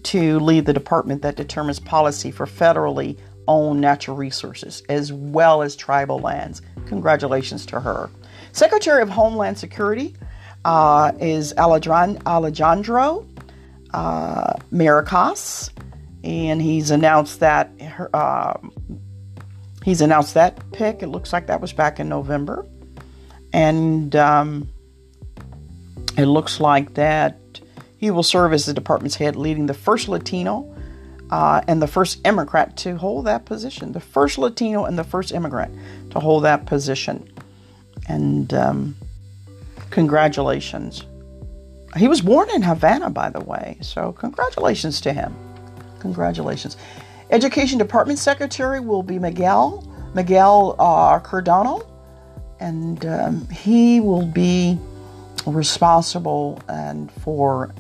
to 0.04 0.38
lead 0.38 0.64
the 0.64 0.72
department 0.72 1.22
that 1.22 1.34
determines 1.34 1.80
policy 1.80 2.30
for 2.30 2.46
federally 2.46 3.18
owned 3.48 3.80
natural 3.80 4.16
resources 4.16 4.84
as 4.88 5.12
well 5.12 5.60
as 5.60 5.74
tribal 5.74 6.20
lands. 6.20 6.62
Congratulations 6.86 7.66
to 7.66 7.80
her. 7.80 8.10
Secretary 8.52 9.02
of 9.02 9.08
Homeland 9.08 9.58
Security 9.58 10.14
uh, 10.64 11.12
is 11.20 11.54
Alejandro 11.56 13.26
uh, 13.94 14.52
Mayorkas, 14.72 15.70
and 16.24 16.60
he's 16.60 16.90
announced 16.90 17.40
that 17.40 17.80
her, 17.80 18.10
uh, 18.14 18.58
He's 19.88 20.02
announced 20.02 20.34
that 20.34 20.70
pick. 20.72 21.02
It 21.02 21.06
looks 21.06 21.32
like 21.32 21.46
that 21.46 21.62
was 21.62 21.72
back 21.72 21.98
in 21.98 22.10
November. 22.10 22.66
And 23.54 24.14
um, 24.16 24.68
it 26.18 26.26
looks 26.26 26.60
like 26.60 26.92
that 26.92 27.38
he 27.96 28.10
will 28.10 28.22
serve 28.22 28.52
as 28.52 28.66
the 28.66 28.74
department's 28.74 29.16
head, 29.16 29.34
leading 29.34 29.64
the 29.64 29.72
first 29.72 30.06
Latino 30.06 30.76
uh, 31.30 31.62
and 31.66 31.80
the 31.80 31.86
first 31.86 32.20
immigrant 32.26 32.76
to 32.78 32.98
hold 32.98 33.26
that 33.28 33.46
position. 33.46 33.92
The 33.92 34.00
first 34.00 34.36
Latino 34.36 34.84
and 34.84 34.98
the 34.98 35.04
first 35.04 35.32
immigrant 35.32 35.74
to 36.10 36.20
hold 36.20 36.44
that 36.44 36.66
position. 36.66 37.26
And 38.06 38.52
um, 38.52 38.94
congratulations. 39.90 41.04
He 41.96 42.08
was 42.08 42.20
born 42.20 42.50
in 42.50 42.62
Havana, 42.62 43.10
by 43.10 43.30
the 43.30 43.40
way. 43.40 43.78
So, 43.80 44.12
congratulations 44.12 45.00
to 45.02 45.12
him. 45.12 45.34
Congratulations. 46.00 46.76
Education 47.30 47.78
Department 47.78 48.18
Secretary 48.18 48.80
will 48.80 49.02
be 49.02 49.18
Miguel 49.18 49.84
Miguel 50.14 50.74
uh, 50.78 51.18
Cardona, 51.20 51.84
and 52.60 53.04
um, 53.06 53.48
he 53.48 54.00
will 54.00 54.26
be 54.26 54.78
responsible 55.46 56.60
and 56.68 57.10
for 57.12 57.74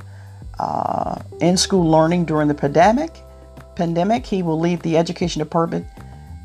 uh, 0.58 1.20
in-school 1.40 1.88
learning 1.88 2.24
during 2.24 2.48
the 2.48 2.54
pandemic. 2.54 3.10
Pandemic, 3.76 4.26
he 4.26 4.42
will 4.42 4.58
lead 4.58 4.80
the 4.80 4.96
Education 4.96 5.38
Department 5.38 5.86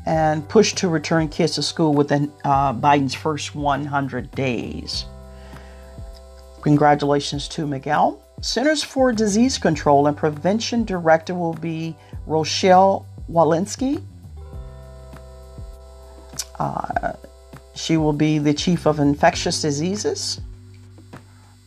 and 0.06 0.46
push 0.48 0.72
to 0.74 0.88
return 0.88 1.28
kids 1.28 1.54
to 1.54 1.62
school 1.62 1.94
within 1.94 2.32
uh, 2.44 2.72
Biden's 2.74 3.14
first 3.14 3.54
100 3.54 4.30
days. 4.32 5.04
Congratulations 6.64 7.46
to 7.46 7.66
Miguel. 7.66 8.18
Centers 8.40 8.82
for 8.82 9.12
Disease 9.12 9.58
Control 9.58 10.06
and 10.06 10.16
Prevention 10.16 10.84
Director 10.84 11.34
will 11.34 11.52
be 11.52 11.94
Rochelle 12.26 13.06
Walensky. 13.30 14.02
Uh, 16.58 17.12
she 17.74 17.98
will 17.98 18.14
be 18.14 18.38
the 18.38 18.54
chief 18.54 18.86
of 18.86 18.98
infectious 18.98 19.60
diseases. 19.60 20.40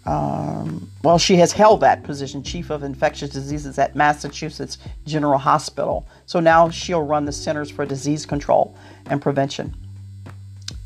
Um, 0.08 0.90
well, 1.04 1.20
she 1.20 1.36
has 1.36 1.52
held 1.52 1.82
that 1.82 2.02
position, 2.02 2.42
chief 2.42 2.72
of 2.72 2.82
infectious 2.82 3.30
diseases 3.30 3.78
at 3.78 3.96
Massachusetts 3.96 4.80
General 5.06 5.38
Hospital. 5.38 6.08
So 6.26 6.40
now 6.40 6.72
she'll 6.72 7.04
run 7.04 7.26
the 7.26 7.32
Centers 7.32 7.70
for 7.70 7.86
Disease 7.86 8.26
Control 8.26 8.76
and 9.06 9.22
Prevention. 9.22 9.76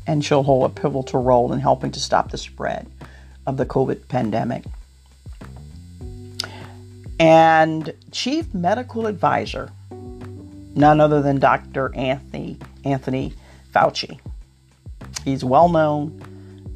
And 0.06 0.22
she'll 0.22 0.42
hold 0.42 0.70
a 0.70 0.74
pivotal 0.74 1.22
role 1.22 1.50
in 1.54 1.60
helping 1.60 1.92
to 1.92 2.00
stop 2.00 2.30
the 2.30 2.36
spread 2.36 2.86
of 3.46 3.56
the 3.56 3.66
COVID 3.66 4.08
pandemic 4.08 4.64
and 7.22 7.94
chief 8.10 8.52
medical 8.52 9.06
advisor, 9.06 9.70
none 10.74 11.00
other 11.00 11.22
than 11.22 11.38
Dr. 11.38 11.94
Anthony 11.94 12.58
Anthony 12.84 13.32
Fauci. 13.72 14.18
He's 15.24 15.44
well 15.44 15.68
known, 15.68 16.20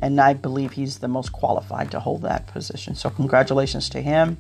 and 0.00 0.20
I 0.20 0.35
believe 0.35 0.70
he's 0.70 0.98
the 0.98 1.09
most 1.09 1.33
qualified 1.33 1.90
to 1.90 1.98
hold 1.98 2.22
that 2.22 2.46
position. 2.46 2.94
So, 2.94 3.11
congratulations 3.11 3.88
to 3.90 4.00
him. 4.00 4.38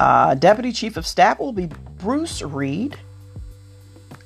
Uh, 0.00 0.34
Deputy 0.34 0.72
Chief 0.72 0.96
of 0.96 1.06
Staff 1.06 1.38
will 1.38 1.52
be 1.52 1.68
Bruce 1.98 2.40
Reed, 2.40 2.96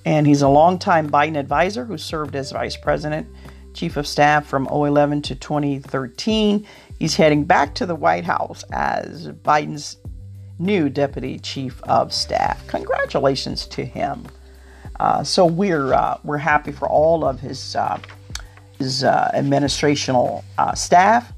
and 0.05 0.25
he's 0.25 0.43
a 0.43 0.49
longtime 0.49 1.11
Biden 1.11 1.37
advisor 1.37 1.85
who 1.85 1.99
served 1.99 2.37
as 2.37 2.53
Vice 2.53 2.77
President, 2.77 3.27
Chief 3.77 3.99
of 3.99 4.07
Staff 4.07 4.47
from 4.47 4.67
011 4.67 5.21
to 5.23 5.35
2013. 5.35 6.67
He's 6.99 7.15
heading 7.15 7.45
back 7.45 7.75
to 7.75 7.85
the 7.85 7.95
White 7.95 8.25
House 8.25 8.65
as 8.73 9.29
Biden's 9.29 9.99
new 10.59 10.89
deputy 10.89 11.39
chief 11.39 11.83
of 11.83 12.13
staff. 12.13 12.67
Congratulations 12.69 13.67
to 13.67 13.85
him. 13.85 14.27
Uh, 14.99 15.23
so 15.23 15.45
we're 15.45 15.93
uh, 15.93 16.19
we're 16.25 16.39
happy 16.39 16.73
for 16.73 16.89
all 16.89 17.23
of 17.23 17.39
his 17.39 17.77
uh, 17.77 18.01
his 18.79 19.05
uh, 19.05 19.31
administrational 19.35 20.43
uh, 20.57 20.75
staff. 20.75 21.33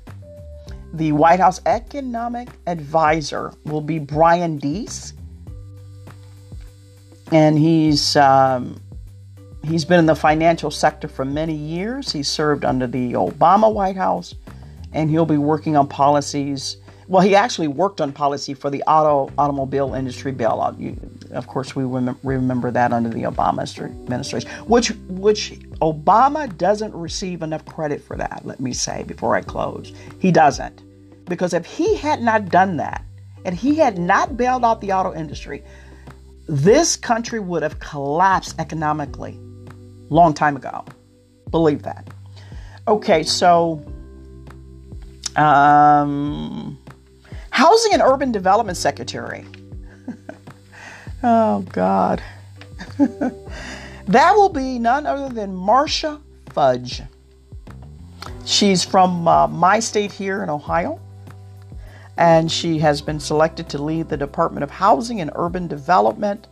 The 0.92 1.10
White 1.12 1.40
House 1.40 1.60
economic 1.66 2.48
advisor 2.68 3.52
will 3.64 3.80
be 3.80 3.98
Brian 3.98 4.58
Deese, 4.58 5.12
and 7.32 7.58
he's 7.58 8.14
um, 8.14 8.80
he's 9.68 9.84
been 9.84 9.98
in 9.98 10.06
the 10.06 10.14
financial 10.14 10.70
sector 10.70 11.08
for 11.08 11.24
many 11.24 11.54
years. 11.54 12.10
He 12.10 12.22
served 12.22 12.64
under 12.64 12.86
the 12.86 13.12
Obama 13.12 13.72
White 13.72 13.96
House 13.96 14.34
and 14.92 15.10
he'll 15.10 15.26
be 15.26 15.38
working 15.38 15.76
on 15.76 15.86
policies. 15.86 16.78
Well, 17.06 17.22
he 17.22 17.36
actually 17.36 17.68
worked 17.68 18.00
on 18.00 18.12
policy 18.12 18.54
for 18.54 18.70
the 18.70 18.82
auto 18.84 19.32
automobile 19.38 19.94
industry 19.94 20.32
bailout. 20.32 20.78
You, 20.78 20.98
of 21.32 21.46
course, 21.46 21.76
we 21.76 21.84
remember, 21.84 22.18
remember 22.22 22.70
that 22.70 22.92
under 22.92 23.08
the 23.10 23.22
Obama 23.22 23.62
administration, 23.62 24.50
which 24.66 24.90
which 25.08 25.52
Obama 25.80 26.54
doesn't 26.56 26.94
receive 26.94 27.42
enough 27.42 27.64
credit 27.64 28.02
for 28.02 28.16
that. 28.16 28.42
Let 28.44 28.60
me 28.60 28.72
say 28.72 29.04
before 29.04 29.36
I 29.36 29.40
close, 29.42 29.92
he 30.18 30.30
doesn't, 30.30 30.82
because 31.26 31.54
if 31.54 31.64
he 31.64 31.96
had 31.96 32.20
not 32.20 32.46
done 32.46 32.76
that, 32.78 33.04
and 33.44 33.54
he 33.54 33.76
had 33.76 33.98
not 33.98 34.36
bailed 34.36 34.64
out 34.64 34.80
the 34.80 34.92
auto 34.92 35.14
industry, 35.14 35.62
this 36.46 36.96
country 36.96 37.40
would 37.40 37.62
have 37.62 37.78
collapsed 37.78 38.58
economically 38.58 39.38
long 40.10 40.34
time 40.34 40.56
ago. 40.56 40.84
Believe 41.50 41.82
that. 41.82 42.08
Okay, 42.86 43.22
so 43.22 43.84
um, 45.36 46.78
Housing 47.50 47.92
and 47.92 48.02
Urban 48.02 48.32
Development 48.32 48.76
Secretary. 48.76 49.44
oh, 51.22 51.60
God. 51.70 52.22
that 52.98 54.32
will 54.34 54.48
be 54.48 54.78
none 54.78 55.06
other 55.06 55.32
than 55.32 55.54
Marcia 55.54 56.20
Fudge. 56.50 57.02
She's 58.44 58.84
from 58.84 59.28
uh, 59.28 59.46
my 59.46 59.78
state 59.78 60.10
here 60.10 60.42
in 60.42 60.50
Ohio, 60.50 61.00
and 62.16 62.50
she 62.50 62.78
has 62.78 63.02
been 63.02 63.20
selected 63.20 63.68
to 63.70 63.82
lead 63.82 64.08
the 64.08 64.16
Department 64.16 64.64
of 64.64 64.70
Housing 64.70 65.20
and 65.20 65.30
Urban 65.34 65.68
Development. 65.68 66.48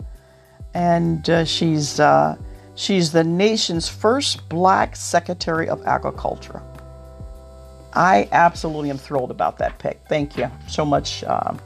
And 0.75 1.29
uh, 1.31 1.45
she's 1.45 1.99
uh, 1.99 2.37
she's 2.77 3.11
the 3.11 3.25
nation's 3.25 3.89
first 3.89 4.49
Black 4.49 4.95
Secretary 4.95 5.69
of 5.69 5.85
Agriculture. 5.87 6.63
I 7.93 8.29
absolutely 8.31 8.91
am 8.91 8.99
thrilled 8.99 9.33
about 9.33 9.59
that 9.59 9.79
pick. 9.79 10.01
Thank 10.09 10.37
you 10.37 10.51
so 10.69 10.85
much. 10.85 11.25
Um, 11.25 11.59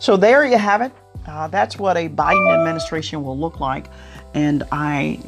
so 0.00 0.16
there 0.16 0.44
you 0.44 0.58
have 0.58 0.80
it. 0.80 0.90
Uh, 1.26 1.46
that's 1.48 1.78
what 1.78 1.96
a 1.96 2.08
Biden 2.08 2.52
administration 2.58 3.22
will 3.22 3.38
look 3.38 3.60
like, 3.60 3.86
and 4.34 4.64
I 4.72 5.20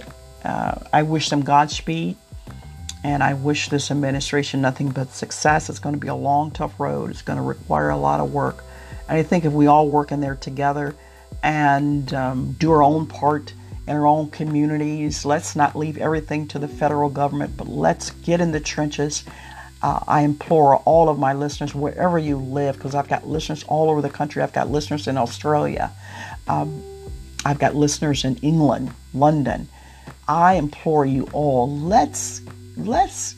uh, 0.45 0.81
I 0.93 1.03
wish 1.03 1.29
them 1.29 1.43
Godspeed. 1.43 2.17
And 3.05 3.23
I 3.23 3.35
wish 3.35 3.69
this 3.69 3.93
administration 3.93 4.61
nothing 4.61 4.89
but 4.89 5.11
success. 5.11 5.71
It's 5.71 5.79
going 5.79 5.95
to 5.95 6.01
be 6.01 6.09
a 6.09 6.15
long, 6.15 6.51
tough 6.51 6.81
road. 6.81 7.11
It's 7.11 7.23
going 7.23 7.37
to 7.37 7.45
require 7.45 7.91
a 7.91 7.97
lot 7.97 8.19
of 8.19 8.33
work. 8.33 8.65
And 9.09 9.17
I 9.17 9.23
think 9.23 9.45
if 9.45 9.53
we 9.53 9.69
all 9.69 9.89
work 9.89 10.11
in 10.11 10.21
there 10.21 10.35
together 10.35 10.97
and 11.43 12.13
um, 12.13 12.57
do 12.59 12.73
our 12.73 12.83
own 12.83 13.07
part 13.07 13.53
in 13.89 13.97
our 13.97 14.07
own 14.07 14.31
communities, 14.31 15.25
let's 15.25 15.57
not 15.57 15.75
leave 15.75 15.97
everything 15.97 16.47
to 16.49 16.59
the 16.59 16.69
federal 16.69 17.09
government, 17.09 17.57
but 17.57 17.69
let's 17.69 18.11
get 18.11 18.41
in 18.41 18.53
the 18.53 18.61
trenches. 18.61 19.25
Uh, 19.83 20.01
I 20.07 20.23
implore 20.23 20.77
all 20.77 21.09
of 21.09 21.19
my 21.19 21.33
listeners, 21.33 21.75
wherever 21.75 22.19
you 22.19 22.37
live, 22.37 22.75
because 22.75 22.95
I've 22.95 23.09
got 23.09 23.27
listeners 23.27 23.65
all 23.65 23.89
over 23.91 24.03
the 24.03 24.11
country. 24.11 24.43
I've 24.43 24.53
got 24.53 24.71
listeners 24.71 25.09
in 25.09 25.17
Australia. 25.17 25.91
Um, 26.49 26.83
I've 27.45 27.59
got 27.59 27.75
listeners 27.75 28.25
in 28.25 28.37
England, 28.37 28.93
London. 29.15 29.69
I 30.27 30.55
implore 30.55 31.07
you 31.07 31.27
all, 31.33 31.71
let's 31.71 32.43
let's 32.77 33.37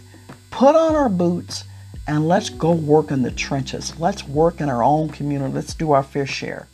put 0.50 0.74
on 0.74 0.96
our 0.96 1.08
boots 1.08 1.64
and 2.08 2.26
let's 2.26 2.50
go 2.50 2.72
work 2.72 3.12
in 3.12 3.22
the 3.22 3.30
trenches. 3.30 3.96
Let's 4.00 4.26
work 4.26 4.60
in 4.60 4.68
our 4.68 4.82
own 4.82 5.10
community. 5.10 5.54
Let's 5.54 5.74
do 5.74 5.92
our 5.92 6.02
fair 6.02 6.26
share 6.26 6.66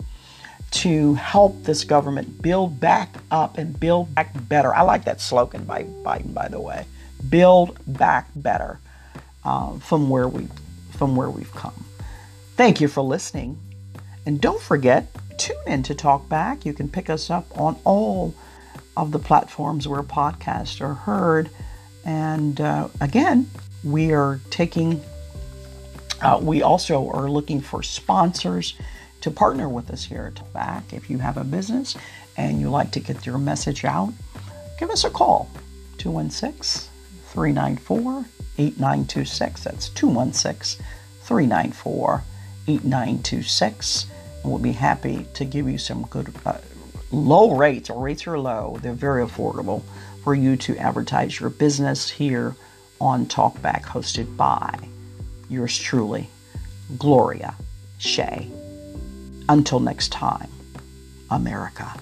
to 0.76 1.14
help 1.14 1.62
this 1.64 1.84
government 1.84 2.42
build 2.42 2.78
back 2.78 3.16
up 3.30 3.58
and 3.58 3.78
build 3.78 4.14
back 4.14 4.30
better. 4.48 4.74
I 4.74 4.82
like 4.82 5.04
that 5.04 5.20
slogan 5.20 5.64
by 5.64 5.84
Biden, 5.84 6.34
by 6.34 6.48
the 6.48 6.60
way. 6.60 6.84
Build 7.28 7.78
back 7.86 8.28
better 8.36 8.78
uh, 9.44 9.78
from 9.78 10.10
where 10.10 10.28
we 10.28 10.48
from 10.90 11.16
where 11.16 11.30
we've 11.30 11.54
come. 11.54 11.84
Thank 12.56 12.80
you 12.80 12.88
for 12.88 13.02
listening, 13.02 13.58
and 14.24 14.40
don't 14.40 14.60
forget 14.60 15.08
tune 15.38 15.56
in 15.66 15.82
to 15.84 15.94
Talk 15.94 16.28
Back. 16.28 16.64
You 16.64 16.72
can 16.72 16.88
pick 16.88 17.10
us 17.10 17.30
up 17.30 17.46
on 17.58 17.76
all 17.84 18.34
of 18.96 19.12
the 19.12 19.18
platforms 19.18 19.86
where 19.86 20.02
podcasts 20.02 20.80
are 20.80 20.94
heard. 20.94 21.50
And 22.04 22.60
uh, 22.60 22.88
again, 23.00 23.50
we 23.84 24.12
are 24.12 24.40
taking, 24.50 25.02
uh, 26.22 26.38
we 26.42 26.62
also 26.62 27.08
are 27.10 27.28
looking 27.28 27.60
for 27.60 27.82
sponsors 27.82 28.74
to 29.20 29.30
partner 29.30 29.68
with 29.68 29.90
us 29.90 30.04
here 30.04 30.32
at 30.34 30.52
Back. 30.52 30.92
If 30.92 31.10
you 31.10 31.18
have 31.18 31.36
a 31.36 31.44
business 31.44 31.96
and 32.36 32.60
you 32.60 32.70
like 32.70 32.90
to 32.92 33.00
get 33.00 33.26
your 33.26 33.38
message 33.38 33.84
out, 33.84 34.12
give 34.78 34.90
us 34.90 35.04
a 35.04 35.10
call 35.10 35.50
216 35.98 36.90
394 37.26 38.24
8926. 38.58 39.64
That's 39.64 39.88
216 39.90 40.84
394 41.22 42.22
8926. 42.68 44.06
And 44.42 44.50
we'll 44.50 44.60
be 44.60 44.72
happy 44.72 45.26
to 45.34 45.44
give 45.44 45.68
you 45.68 45.78
some 45.78 46.02
good, 46.04 46.32
uh, 46.44 46.58
low 47.10 47.56
rates. 47.56 47.90
Our 47.90 47.98
rates 47.98 48.26
are 48.26 48.38
low, 48.38 48.78
they're 48.82 48.92
very 48.92 49.24
affordable 49.24 49.82
for 50.22 50.34
you 50.34 50.56
to 50.56 50.76
advertise 50.78 51.38
your 51.38 51.50
business 51.50 52.10
here 52.10 52.56
on 53.00 53.26
Talkback, 53.26 53.82
hosted 53.82 54.36
by 54.36 54.88
yours 55.48 55.78
truly, 55.78 56.28
Gloria 56.98 57.54
Shea. 57.98 58.50
Until 59.48 59.78
next 59.78 60.10
time, 60.10 60.50
America. 61.30 61.94